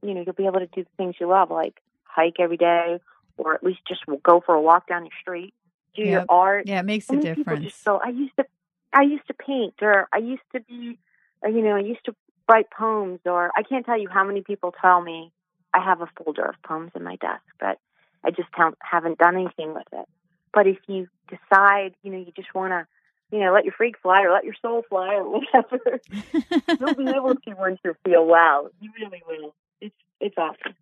you 0.01 0.13
know 0.13 0.23
you'll 0.25 0.33
be 0.35 0.45
able 0.45 0.59
to 0.59 0.67
do 0.67 0.83
the 0.83 0.89
things 0.97 1.15
you 1.19 1.27
love, 1.27 1.51
like 1.51 1.79
hike 2.03 2.39
every 2.39 2.57
day, 2.57 2.99
or 3.37 3.53
at 3.53 3.63
least 3.63 3.79
just 3.87 4.01
go 4.23 4.41
for 4.45 4.55
a 4.55 4.61
walk 4.61 4.87
down 4.87 5.03
your 5.03 5.11
street, 5.21 5.53
do 5.95 6.03
your 6.03 6.25
art. 6.29 6.67
yeah, 6.67 6.79
it 6.79 6.83
makes 6.83 7.07
So 7.07 7.17
a 7.17 7.21
difference. 7.21 7.83
go. 7.85 7.97
I 8.03 8.09
used 8.09 8.35
to, 8.37 8.45
I 8.93 9.03
used 9.03 9.27
to 9.27 9.33
paint, 9.33 9.75
or 9.81 10.07
I 10.11 10.17
used 10.17 10.43
to 10.53 10.59
be, 10.61 10.97
uh, 11.45 11.49
you 11.49 11.61
know, 11.61 11.75
I 11.75 11.81
used 11.81 12.05
to 12.05 12.15
write 12.49 12.67
poems, 12.71 13.19
or 13.25 13.51
I 13.55 13.63
can't 13.63 13.85
tell 13.85 13.99
you 13.99 14.09
how 14.09 14.23
many 14.23 14.41
people 14.41 14.73
tell 14.81 15.01
me 15.01 15.31
I 15.73 15.83
have 15.83 16.01
a 16.01 16.07
folder 16.17 16.45
of 16.45 16.55
poems 16.65 16.91
in 16.95 17.03
my 17.03 17.15
desk, 17.17 17.43
but 17.59 17.79
I 18.23 18.31
just 18.31 18.49
haven't 18.51 18.77
haven't 18.81 19.17
done 19.17 19.35
anything 19.35 19.73
with 19.73 19.87
it. 19.93 20.07
But 20.53 20.67
if 20.67 20.77
you 20.87 21.07
decide, 21.29 21.95
you 22.03 22.11
know, 22.11 22.17
you 22.17 22.31
just 22.35 22.53
want 22.53 22.71
to, 22.71 22.85
you 23.31 23.39
know, 23.39 23.53
let 23.53 23.65
your 23.65 23.73
freak 23.77 23.95
fly 24.01 24.21
or 24.23 24.31
let 24.31 24.43
your 24.43 24.55
soul 24.61 24.83
fly 24.89 25.15
or 25.15 25.29
whatever, 25.29 26.01
you'll 26.79 26.95
be 26.95 27.09
able 27.09 27.35
to 27.35 27.53
once 27.57 27.79
you 27.83 27.95
feel 28.05 28.25
well. 28.25 28.69
You 28.79 28.91
really 28.99 29.21
will. 29.27 29.53
It's 29.79 29.95
it's 30.19 30.35
awesome. 30.37 30.75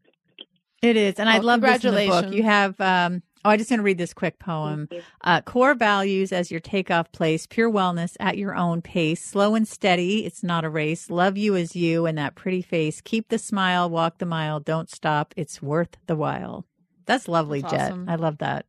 It 0.81 0.95
is, 0.95 1.15
and 1.15 1.29
I 1.29 1.38
Well, 1.39 1.47
love 1.47 1.62
this 1.62 1.83
in 1.83 1.93
the 1.93 2.07
book. 2.07 2.33
You 2.33 2.43
have. 2.43 2.79
Um, 2.79 3.21
oh, 3.43 3.49
I 3.49 3.57
just 3.57 3.69
want 3.69 3.79
to 3.79 3.83
read 3.83 3.97
this 3.97 4.13
quick 4.13 4.39
poem. 4.39 4.88
Uh, 5.21 5.41
core 5.41 5.73
values 5.75 6.31
as 6.31 6.51
your 6.51 6.62
takeoff 6.62 7.12
place, 7.12 7.45
pure 7.45 7.69
wellness 7.69 8.15
at 8.19 8.38
your 8.38 8.55
own 8.55 8.81
pace, 8.81 9.21
slow 9.21 9.55
and 9.55 9.67
steady. 9.67 10.25
It's 10.25 10.41
not 10.41 10.63
a 10.63 10.69
race. 10.69 11.09
Love 11.09 11.38
you 11.38 11.55
as 11.57 11.75
you 11.75 12.05
and 12.05 12.17
that 12.17 12.35
pretty 12.35 12.62
face. 12.62 13.01
Keep 13.01 13.27
the 13.27 13.38
smile, 13.38 13.89
walk 13.89 14.19
the 14.19 14.25
mile. 14.25 14.62
Don't 14.62 14.89
stop. 14.89 15.33
It's 15.35 15.62
worth 15.62 15.97
the 16.07 16.15
while. 16.15 16.65
That's 17.05 17.27
lovely, 17.27 17.62
That's 17.62 17.73
Jet. 17.73 17.81
awesome. 17.91 18.07
I 18.07 18.15
love 18.15 18.38
that. 18.38 18.65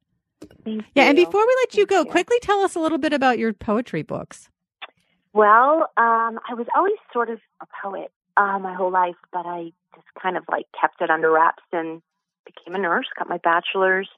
Thank 0.65 0.85
Yeah, 0.95 1.05
and 1.05 1.17
before 1.17 1.47
we 1.47 1.57
let 1.63 1.75
you 1.75 1.87
Thank 1.87 1.91
go, 1.91 2.05
you. 2.05 2.11
quickly 2.11 2.39
tell 2.41 2.61
us 2.61 2.75
a 2.75 2.81
little 2.81 2.99
bit 2.99 3.13
about 3.13 3.39
your 3.39 3.53
poetry 3.53 4.03
books. 4.03 4.49
Well, 5.33 5.91
um, 5.97 6.41
I 6.49 6.55
was 6.55 6.67
always 6.75 6.97
sort 7.13 7.31
of 7.31 7.39
a 7.63 7.67
poet 7.83 8.11
uh, 8.37 8.59
my 8.59 8.75
whole 8.75 8.91
life, 8.91 9.17
but 9.33 9.47
I 9.47 9.73
just 9.95 10.07
kind 10.21 10.37
of 10.37 10.45
like 10.51 10.67
kept 10.79 11.01
it 11.01 11.11
under 11.11 11.31
wraps 11.31 11.63
and 11.73 12.03
became 12.45 12.75
a 12.75 12.79
nurse, 12.79 13.07
got 13.17 13.29
my 13.29 13.39
bachelor's 13.39 14.09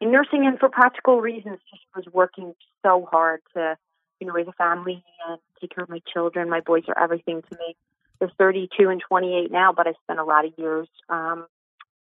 in 0.00 0.10
nursing, 0.10 0.46
and 0.46 0.58
for 0.58 0.68
practical 0.68 1.20
reasons, 1.20 1.58
just 1.70 1.82
was 1.94 2.04
working 2.12 2.54
so 2.82 3.06
hard 3.10 3.40
to, 3.54 3.76
you 4.20 4.26
know, 4.26 4.32
raise 4.32 4.48
a 4.48 4.52
family 4.52 5.04
and 5.28 5.38
take 5.60 5.74
care 5.74 5.84
of 5.84 5.90
my 5.90 6.00
children. 6.12 6.50
My 6.50 6.60
boys 6.60 6.84
are 6.88 7.02
everything 7.02 7.42
to 7.42 7.58
me. 7.58 7.76
They're 8.18 8.32
32 8.38 8.88
and 8.88 9.02
28 9.06 9.50
now, 9.50 9.72
but 9.72 9.86
I 9.86 9.92
spent 10.04 10.20
a 10.20 10.24
lot 10.24 10.44
of 10.44 10.52
years 10.56 10.88
um, 11.08 11.46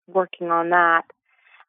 working 0.06 0.50
on 0.50 0.70
that. 0.70 1.04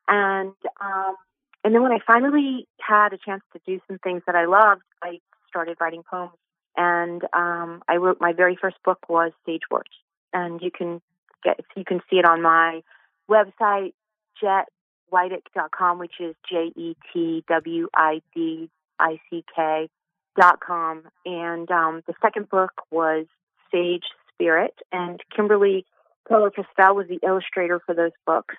And 0.08 0.54
um, 0.82 1.16
and 1.64 1.74
then 1.74 1.82
when 1.82 1.92
I 1.92 2.00
finally 2.06 2.68
had 2.80 3.14
a 3.14 3.18
chance 3.18 3.44
to 3.54 3.60
do 3.66 3.80
some 3.88 4.00
things 4.00 4.24
that 4.26 4.36
I 4.36 4.46
loved, 4.46 4.82
I 5.02 5.20
started 5.48 5.78
writing 5.80 6.04
poems. 6.10 6.34
And 6.76 7.24
um, 7.34 7.84
I 7.88 7.98
wrote 7.98 8.18
my 8.20 8.34
very 8.34 8.58
first 8.60 8.78
book 8.84 9.00
was 9.08 9.32
Sage 9.46 9.62
Words, 9.70 9.90
and 10.34 10.62
you 10.62 10.72
can 10.72 11.02
get 11.44 11.60
you 11.76 11.86
can 11.86 12.02
see 12.10 12.18
it 12.18 12.26
on 12.26 12.42
my 12.42 12.82
website 13.30 13.94
jetwidick.com, 14.42 16.00
which 16.00 16.14
is 16.20 16.36
J 16.50 16.72
E 16.76 16.96
T 17.14 17.44
W 17.48 17.88
I 17.96 18.22
D 18.34 18.70
I 19.00 19.20
C 19.30 19.46
K 19.56 19.88
dot 20.36 20.60
com, 20.60 21.04
and 21.26 21.70
um, 21.70 22.02
the 22.08 22.14
second 22.22 22.50
book 22.50 22.72
was 22.90 23.28
Sage 23.72 24.06
Spirit, 24.34 24.74
and 24.92 25.20
Kimberly 25.36 25.86
Keller 26.28 26.50
Pastel 26.50 26.96
was 26.96 27.08
the 27.08 27.20
illustrator 27.24 27.80
for 27.86 27.94
those 27.94 28.12
books. 28.26 28.56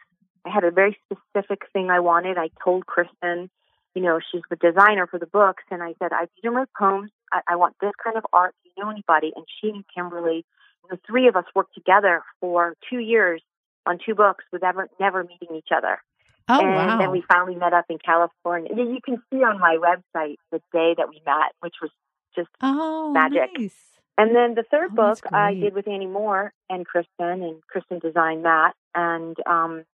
I 0.46 0.50
had 0.50 0.64
a 0.64 0.70
very 0.70 0.98
specific 1.04 1.62
thing 1.72 1.90
I 1.90 2.00
wanted. 2.00 2.38
I 2.38 2.50
told 2.62 2.86
Kristen 2.86 3.50
you 3.94 4.02
know, 4.02 4.18
she's 4.30 4.42
the 4.50 4.56
designer 4.56 5.06
for 5.06 5.18
the 5.18 5.26
books. 5.26 5.62
And 5.70 5.82
I 5.82 5.94
said, 6.00 6.12
I 6.12 6.26
these 6.36 6.48
are 6.48 6.50
my 6.50 6.64
poems. 6.78 7.10
I, 7.32 7.40
I 7.50 7.56
want 7.56 7.76
this 7.80 7.92
kind 8.02 8.16
of 8.16 8.24
art. 8.32 8.54
Do 8.64 8.70
you 8.76 8.84
know 8.84 8.90
anybody? 8.90 9.32
And 9.34 9.44
she 9.60 9.70
and 9.70 9.84
Kimberly, 9.94 10.44
the 10.90 10.98
three 11.06 11.28
of 11.28 11.36
us 11.36 11.44
worked 11.54 11.74
together 11.74 12.22
for 12.40 12.74
two 12.90 12.98
years 12.98 13.40
on 13.86 13.98
two 14.04 14.14
books 14.14 14.44
with 14.52 14.64
ever, 14.64 14.88
never 14.98 15.22
meeting 15.22 15.56
each 15.56 15.68
other. 15.74 15.98
Oh, 16.48 16.60
and 16.60 16.74
wow. 16.74 16.98
then 16.98 17.10
we 17.10 17.22
finally 17.26 17.54
met 17.54 17.72
up 17.72 17.86
in 17.88 17.98
California. 17.98 18.70
You 18.76 18.98
can 19.02 19.22
see 19.30 19.38
on 19.38 19.58
my 19.58 19.78
website 19.80 20.36
the 20.52 20.60
day 20.72 20.94
that 20.96 21.08
we 21.08 21.22
met, 21.24 21.52
which 21.60 21.74
was 21.80 21.90
just 22.36 22.50
oh, 22.60 23.12
magic. 23.12 23.50
nice. 23.56 23.74
and 24.18 24.36
then 24.36 24.54
the 24.54 24.64
third 24.70 24.90
Oh, 24.92 24.94
book 24.94 25.20
I 25.32 25.54
did 25.54 25.72
with 25.74 25.88
Annie 25.88 26.06
Moore 26.06 26.52
and 26.68 26.84
Kristen, 26.84 27.42
and 27.42 27.62
Kristen 27.68 27.98
designed 27.98 28.44
that. 28.44 28.72
And 28.94 29.36
um, 29.46 29.84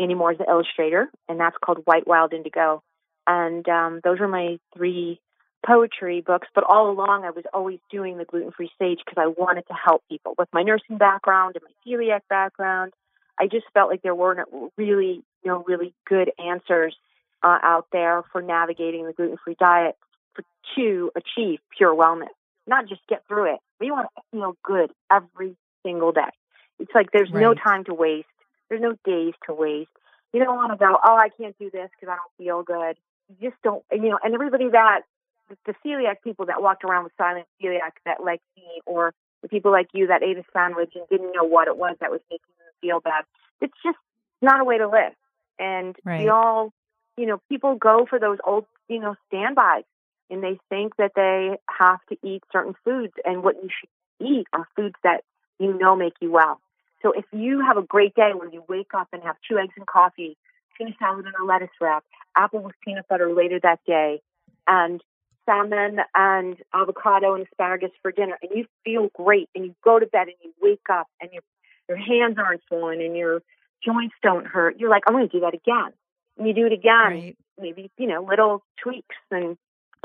Annie 0.00 0.14
Moore 0.14 0.32
is 0.32 0.38
the 0.38 0.48
illustrator, 0.48 1.10
and 1.28 1.40
that's 1.40 1.56
called 1.62 1.82
White 1.84 2.06
Wild 2.06 2.32
Indigo. 2.32 2.82
And 3.26 3.68
um, 3.68 4.00
those 4.04 4.20
are 4.20 4.28
my 4.28 4.58
three 4.76 5.20
poetry 5.66 6.20
books. 6.20 6.48
But 6.54 6.64
all 6.64 6.90
along, 6.90 7.24
I 7.24 7.30
was 7.30 7.44
always 7.52 7.78
doing 7.90 8.16
the 8.16 8.24
gluten 8.24 8.52
free 8.52 8.70
sage 8.78 9.00
because 9.04 9.20
I 9.20 9.26
wanted 9.26 9.66
to 9.68 9.74
help 9.74 10.02
people. 10.08 10.34
With 10.38 10.48
my 10.52 10.62
nursing 10.62 10.98
background 10.98 11.56
and 11.56 11.64
my 11.64 11.72
celiac 11.86 12.20
background, 12.30 12.92
I 13.38 13.46
just 13.46 13.66
felt 13.74 13.90
like 13.90 14.02
there 14.02 14.14
weren't 14.14 14.48
really, 14.76 15.22
you 15.42 15.50
know, 15.50 15.64
really 15.66 15.94
good 16.06 16.32
answers 16.38 16.96
uh, 17.42 17.58
out 17.62 17.86
there 17.92 18.22
for 18.32 18.40
navigating 18.40 19.06
the 19.06 19.12
gluten 19.12 19.36
free 19.44 19.56
diet 19.58 19.96
for, 20.34 20.42
to 20.76 21.10
achieve 21.16 21.58
pure 21.76 21.94
wellness 21.94 22.28
not 22.68 22.86
just 22.86 23.00
get 23.08 23.26
through 23.26 23.54
it. 23.54 23.60
We 23.80 23.90
want 23.90 24.08
to 24.16 24.22
feel 24.30 24.56
good 24.62 24.90
every 25.10 25.56
single 25.84 26.12
day. 26.12 26.30
It's 26.78 26.92
like 26.94 27.10
there's 27.12 27.30
no 27.32 27.54
time 27.54 27.84
to 27.84 27.94
waste. 27.94 28.28
There's 28.68 28.80
no 28.82 28.94
days 29.04 29.34
to 29.46 29.54
waste. 29.54 29.90
You 30.32 30.44
don't 30.44 30.56
want 30.56 30.72
to 30.72 30.78
go, 30.78 30.96
oh, 31.02 31.16
I 31.16 31.28
can't 31.30 31.56
do 31.58 31.70
this 31.70 31.88
because 31.98 32.12
I 32.12 32.16
don't 32.16 32.32
feel 32.36 32.62
good. 32.62 32.96
You 33.28 33.50
just 33.50 33.62
don't, 33.62 33.82
and, 33.90 34.02
you 34.02 34.10
know, 34.10 34.18
and 34.22 34.34
everybody 34.34 34.68
that, 34.70 35.02
the, 35.48 35.56
the 35.66 35.74
celiac 35.84 36.16
people 36.22 36.46
that 36.46 36.62
walked 36.62 36.84
around 36.84 37.04
with 37.04 37.12
silent 37.16 37.46
celiac 37.62 37.92
that 38.04 38.22
like 38.22 38.42
me, 38.56 38.80
or 38.84 39.14
the 39.42 39.48
people 39.48 39.70
like 39.70 39.88
you 39.94 40.08
that 40.08 40.22
ate 40.22 40.36
a 40.36 40.44
sandwich 40.52 40.92
and 40.94 41.08
didn't 41.08 41.32
know 41.34 41.44
what 41.44 41.68
it 41.68 41.76
was 41.76 41.96
that 42.00 42.10
was 42.10 42.20
making 42.30 42.54
them 42.58 42.72
feel 42.80 43.00
bad. 43.00 43.24
It's 43.60 43.74
just 43.82 43.98
not 44.42 44.60
a 44.60 44.64
way 44.64 44.78
to 44.78 44.88
live. 44.88 45.14
And 45.58 45.96
Right. 46.04 46.20
we 46.20 46.28
all, 46.28 46.72
you 47.16 47.26
know, 47.26 47.40
people 47.48 47.74
go 47.76 48.06
for 48.08 48.18
those 48.18 48.38
old, 48.44 48.66
you 48.88 49.00
know, 49.00 49.16
standbys 49.28 49.84
and 50.30 50.42
they 50.42 50.58
think 50.68 50.96
that 50.96 51.12
they 51.16 51.56
have 51.78 52.00
to 52.10 52.16
eat 52.22 52.42
certain 52.52 52.74
foods 52.84 53.14
and 53.24 53.42
what 53.42 53.56
you 53.56 53.68
should 53.68 53.88
eat 54.20 54.46
are 54.52 54.68
foods 54.76 54.96
that 55.02 55.24
you 55.58 55.76
know 55.76 55.96
make 55.96 56.14
you 56.20 56.30
well. 56.30 56.60
So 57.02 57.12
if 57.12 57.24
you 57.32 57.60
have 57.60 57.76
a 57.76 57.82
great 57.82 58.14
day 58.14 58.30
where 58.34 58.50
you 58.50 58.64
wake 58.68 58.92
up 58.94 59.08
and 59.12 59.22
have 59.22 59.36
two 59.48 59.58
eggs 59.58 59.74
and 59.76 59.86
coffee, 59.86 60.36
tuna 60.76 60.94
salad 60.98 61.26
and 61.26 61.34
a 61.40 61.44
lettuce 61.44 61.68
wrap, 61.80 62.04
apple 62.36 62.60
with 62.60 62.74
peanut 62.84 63.06
butter 63.08 63.32
later 63.32 63.60
that 63.62 63.80
day, 63.86 64.20
and 64.66 65.02
salmon 65.46 65.98
and 66.14 66.56
avocado 66.74 67.34
and 67.34 67.46
asparagus 67.46 67.90
for 68.02 68.12
dinner, 68.12 68.38
and 68.42 68.50
you 68.54 68.66
feel 68.84 69.08
great, 69.14 69.48
and 69.54 69.64
you 69.64 69.74
go 69.82 69.98
to 69.98 70.06
bed 70.06 70.28
and 70.28 70.36
you 70.42 70.52
wake 70.60 70.86
up 70.90 71.08
and 71.20 71.30
your 71.32 71.42
your 71.88 71.96
hands 71.96 72.36
aren't 72.38 72.60
swollen 72.68 73.00
and 73.00 73.16
your 73.16 73.42
joints 73.82 74.14
don't 74.22 74.46
hurt, 74.46 74.78
you're 74.78 74.90
like, 74.90 75.04
I'm 75.06 75.14
going 75.14 75.28
to 75.28 75.32
do 75.32 75.40
that 75.40 75.54
again. 75.54 75.92
And 76.36 76.46
you 76.46 76.52
do 76.52 76.66
it 76.66 76.72
again, 76.72 76.92
right. 76.92 77.36
maybe 77.58 77.90
you 77.98 78.06
know 78.06 78.22
little 78.22 78.62
tweaks 78.82 79.16
and 79.30 79.56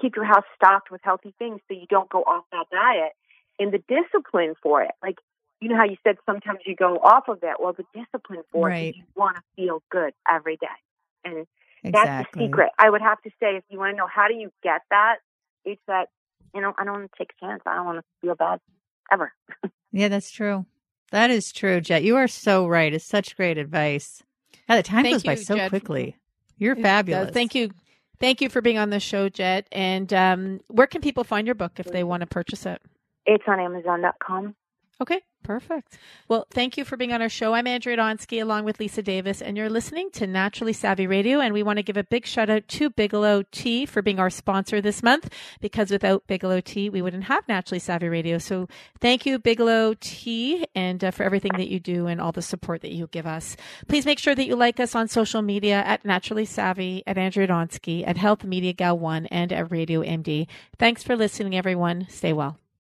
keep 0.01 0.15
your 0.15 0.25
house 0.25 0.45
stocked 0.56 0.89
with 0.91 1.01
healthy 1.03 1.34
things 1.38 1.60
so 1.67 1.75
you 1.75 1.86
don't 1.88 2.10
go 2.10 2.23
off 2.23 2.45
that 2.51 2.65
diet. 2.71 3.12
And 3.60 3.71
the 3.71 3.84
discipline 3.88 4.56
for 4.63 4.82
it, 4.82 4.91
like 5.03 5.17
you 5.63 5.69
know 5.69 5.78
how 5.78 5.86
you 5.86 5.95
said 6.04 6.17
sometimes 6.26 6.60
you 6.65 6.76
go 6.76 6.97
off 6.97 7.30
of 7.30 7.39
it. 7.41 7.56
Well, 7.60 7.73
the 7.73 7.86
discipline 7.93 8.43
for 8.52 8.67
right. 8.67 8.93
it, 8.93 8.97
you 8.97 9.04
want 9.15 9.38
to 9.38 9.41
feel 9.56 9.82
good 9.89 10.13
every 10.30 10.58
day, 10.58 10.67
and 11.23 11.47
exactly. 11.84 11.91
that's 11.93 12.32
the 12.34 12.39
secret. 12.45 12.69
I 12.78 12.89
would 12.89 13.02
have 13.02 13.21
to 13.21 13.30
say, 13.39 13.56
if 13.56 13.63
you 13.69 13.80
want 13.80 13.93
to 13.93 13.97
know 13.97 14.08
how 14.13 14.28
do 14.28 14.34
you 14.34 14.52
get 14.62 14.82
that, 14.89 15.17
it's 15.63 15.82
that 15.88 16.10
you 16.54 16.60
know 16.60 16.73
I 16.78 16.84
don't 16.84 16.99
want 16.99 17.12
to 17.12 17.17
take 17.17 17.32
a 17.41 17.45
chance. 17.45 17.63
I 17.65 17.76
don't 17.76 17.86
want 17.86 17.99
to 17.99 18.04
feel 18.21 18.36
bad 18.36 18.60
ever. 19.12 19.32
yeah, 19.93 20.10
that's 20.10 20.32
true. 20.32 20.65
That 21.12 21.30
is 21.30 21.52
true, 21.54 21.80
Jet. 21.80 22.04
You 22.04 22.17
are 22.17 22.28
so 22.28 22.67
right. 22.67 22.93
It's 22.93 23.06
such 23.06 23.38
great 23.38 23.58
advice. 23.58 24.21
Yeah, 24.67 24.78
the 24.78 24.84
time 24.84 25.04
Thank 25.04 25.15
goes 25.15 25.23
you, 25.23 25.30
by 25.30 25.36
so 25.36 25.56
Jet. 25.56 25.69
quickly. 25.69 26.17
You're 26.58 26.76
fabulous. 26.76 27.32
Thank 27.32 27.56
you. 27.56 27.71
Thank 28.19 28.41
you 28.41 28.49
for 28.49 28.62
being 28.62 28.78
on 28.78 28.89
the 28.89 28.99
show, 28.99 29.30
Jet. 29.30 29.67
And 29.71 30.13
um, 30.13 30.62
where 30.67 30.88
can 30.88 31.02
people 31.02 31.23
find 31.23 31.47
your 31.47 31.56
book 31.56 31.73
if 31.78 31.88
they 31.88 32.04
want 32.04 32.21
to 32.21 32.28
purchase 32.28 32.65
it? 32.65 32.82
It's 33.26 33.43
on 33.47 33.60
Amazon.com. 33.60 34.56
Okay, 35.02 35.21
perfect. 35.43 35.97
Well, 36.27 36.47
thank 36.49 36.77
you 36.77 36.86
for 36.86 36.97
being 36.97 37.13
on 37.13 37.21
our 37.21 37.29
show. 37.29 37.53
I'm 37.53 37.67
Andrea 37.67 37.97
Donsky 37.97 38.41
along 38.41 38.65
with 38.65 38.79
Lisa 38.79 39.03
Davis, 39.03 39.41
and 39.41 39.56
you're 39.58 39.69
listening 39.69 40.10
to 40.12 40.25
Naturally 40.25 40.73
Savvy 40.73 41.06
Radio. 41.06 41.39
And 41.39 41.53
we 41.53 41.62
want 41.62 41.77
to 41.77 41.84
give 41.84 41.97
a 41.97 42.03
big 42.03 42.25
shout 42.25 42.49
out 42.49 42.67
to 42.69 42.89
Bigelow 42.89 43.43
Tea 43.51 43.86
for 43.86 44.01
being 44.01 44.19
our 44.19 44.29
sponsor 44.29 44.82
this 44.82 45.03
month, 45.03 45.29
because 45.62 45.91
without 45.91 46.25
Bigelow 46.27 46.62
Tea, 46.62 46.89
we 46.89 47.01
wouldn't 47.01 47.25
have 47.25 47.47
Naturally 47.47 47.79
Savvy 47.79 48.08
Radio. 48.08 48.38
So 48.38 48.67
thank 48.99 49.25
you, 49.25 49.38
Bigelow 49.38 49.95
Tea, 49.99 50.65
and 50.73 51.03
uh, 51.03 51.12
for 51.12 51.23
everything 51.23 51.51
that 51.58 51.67
you 51.67 51.79
do 51.79 52.08
and 52.08 52.19
all 52.19 52.32
the 52.32 52.41
support 52.41 52.82
that 52.82 52.91
you 52.91 53.08
give 53.08 53.27
us. 53.27 53.56
Please 53.88 54.06
make 54.06 54.19
sure 54.19 54.36
that 54.36 54.47
you 54.47 54.56
like 54.56 54.79
us 54.79 54.95
on 54.95 55.08
social 55.08 55.41
media 55.41 55.84
at 55.86 56.06
Naturally 56.06 56.45
Savvy, 56.45 57.03
at 57.06 57.17
Andrea 57.17 57.47
Donsky, 57.47 58.08
at 58.08 58.17
Health 58.17 58.43
Media 58.43 58.73
Gal 58.73 58.97
1, 58.97 59.27
and 59.27 59.51
at 59.51 59.71
Radio 59.71 60.01
MD. 60.01 60.47
Thanks 60.79 61.03
for 61.03 61.15
listening, 61.15 61.56
everyone. 61.56 62.08
Stay 62.10 62.34
well. 62.34 62.62